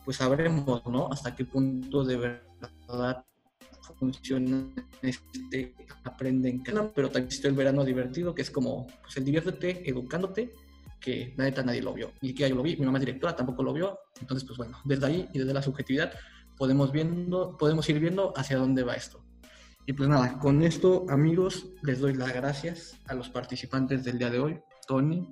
pues 0.09 0.17
sabremos, 0.17 0.83
¿no? 0.87 1.07
Hasta 1.11 1.35
qué 1.35 1.45
punto 1.45 2.03
de 2.03 2.17
verdad 2.17 3.23
funciona 3.99 4.67
este 5.03 5.75
aprende 6.03 6.49
en 6.49 6.63
casa. 6.63 6.91
Pero 6.95 7.09
también 7.09 7.25
existe 7.27 7.47
el 7.47 7.53
verano 7.53 7.85
divertido, 7.85 8.33
que 8.33 8.41
es 8.41 8.49
como, 8.49 8.87
pues 9.03 9.17
el 9.17 9.23
diviértete 9.23 9.87
educándote, 9.87 10.51
que 10.99 11.35
la 11.37 11.43
neta 11.43 11.61
nadie 11.61 11.83
lo 11.83 11.93
vio. 11.93 12.11
Y 12.21 12.33
que 12.33 12.49
yo 12.49 12.55
lo 12.55 12.63
vi, 12.63 12.75
mi 12.75 12.87
mamá 12.87 12.97
es 12.97 13.05
directora, 13.05 13.35
tampoco 13.35 13.61
lo 13.61 13.71
vio. 13.71 13.99
Entonces, 14.19 14.47
pues 14.47 14.57
bueno, 14.57 14.79
desde 14.83 15.05
ahí 15.05 15.29
y 15.31 15.37
desde 15.37 15.53
la 15.53 15.61
subjetividad 15.61 16.11
podemos, 16.57 16.91
viendo, 16.91 17.55
podemos 17.55 17.87
ir 17.87 17.99
viendo 17.99 18.33
hacia 18.35 18.57
dónde 18.57 18.81
va 18.81 18.95
esto. 18.95 19.23
Y 19.85 19.93
pues 19.93 20.09
nada, 20.09 20.39
con 20.39 20.63
esto, 20.63 21.05
amigos, 21.07 21.67
les 21.83 21.99
doy 21.99 22.15
las 22.15 22.33
gracias 22.33 22.97
a 23.05 23.13
los 23.13 23.29
participantes 23.29 24.03
del 24.05 24.17
día 24.17 24.31
de 24.31 24.39
hoy. 24.39 24.59
Tony. 24.87 25.29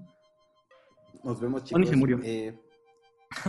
Nos 1.24 1.42
vemos, 1.42 1.64
chicos. 1.64 1.82
Tony 1.82 1.88
se 1.88 1.96
murió. 1.96 2.20
Eh, 2.24 2.56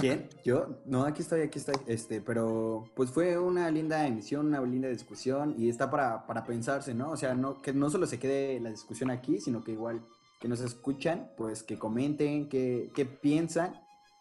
¿Quién? 0.01 0.29
¿Yo? 0.45 0.81
No, 0.87 1.05
aquí 1.05 1.23
estoy, 1.23 1.43
aquí 1.43 1.59
estoy. 1.59 1.75
Este, 1.87 2.21
pero 2.21 2.85
pues 2.95 3.11
fue 3.11 3.39
una 3.39 3.71
linda 3.71 4.07
emisión, 4.07 4.47
una 4.47 4.61
linda 4.61 4.89
discusión 4.89 5.55
y 5.57 5.69
está 5.69 5.91
para, 5.91 6.27
para 6.27 6.45
pensarse, 6.45 6.95
¿no? 6.95 7.11
O 7.11 7.17
sea, 7.17 7.35
no, 7.35 7.63
que 7.63 7.73
no 7.73 7.89
solo 7.91 8.07
se 8.07 8.19
quede 8.19 8.61
la 8.61 8.71
discusión 8.71 9.11
aquí, 9.11 9.41
sino 9.41 9.63
que 9.63 9.73
igual 9.73 10.03
que 10.41 10.49
nos 10.49 10.61
escuchan, 10.61 11.31
pues 11.37 11.63
que 11.63 11.79
comenten, 11.79 12.49
qué, 12.49 12.91
qué 12.95 13.07
piensan. 13.07 13.75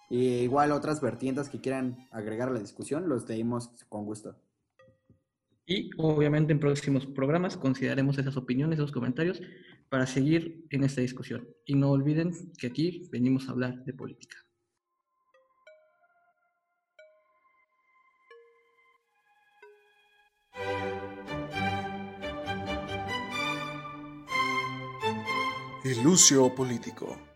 Y 0.10 0.40
igual 0.40 0.72
otras 0.72 1.02
vertientes 1.02 1.50
que 1.50 1.60
quieran 1.60 2.08
agregar 2.12 2.50
a 2.50 2.54
la 2.54 2.60
discusión, 2.60 3.10
los 3.10 3.28
leímos 3.28 3.70
con 3.90 4.06
gusto. 4.06 4.36
Y 5.66 5.90
obviamente 5.98 6.54
en 6.54 6.62
próximos 6.62 7.06
programas 7.06 7.58
consideraremos 7.58 8.18
esas 8.18 8.38
opiniones, 8.38 8.80
esos 8.80 8.94
comentarios 8.94 9.42
para 9.90 10.08
seguir 10.08 10.66
en 10.70 10.86
esta 10.86 11.02
discusión. 11.02 11.46
Y 11.66 11.76
no 11.76 11.92
olviden 11.92 12.32
que 12.58 12.68
aquí 12.68 13.10
venimos 13.12 13.48
a 13.48 13.52
hablar 13.52 13.84
de 13.84 13.94
política. 13.94 14.47
Ilusio 25.88 26.54
Político. 26.54 27.27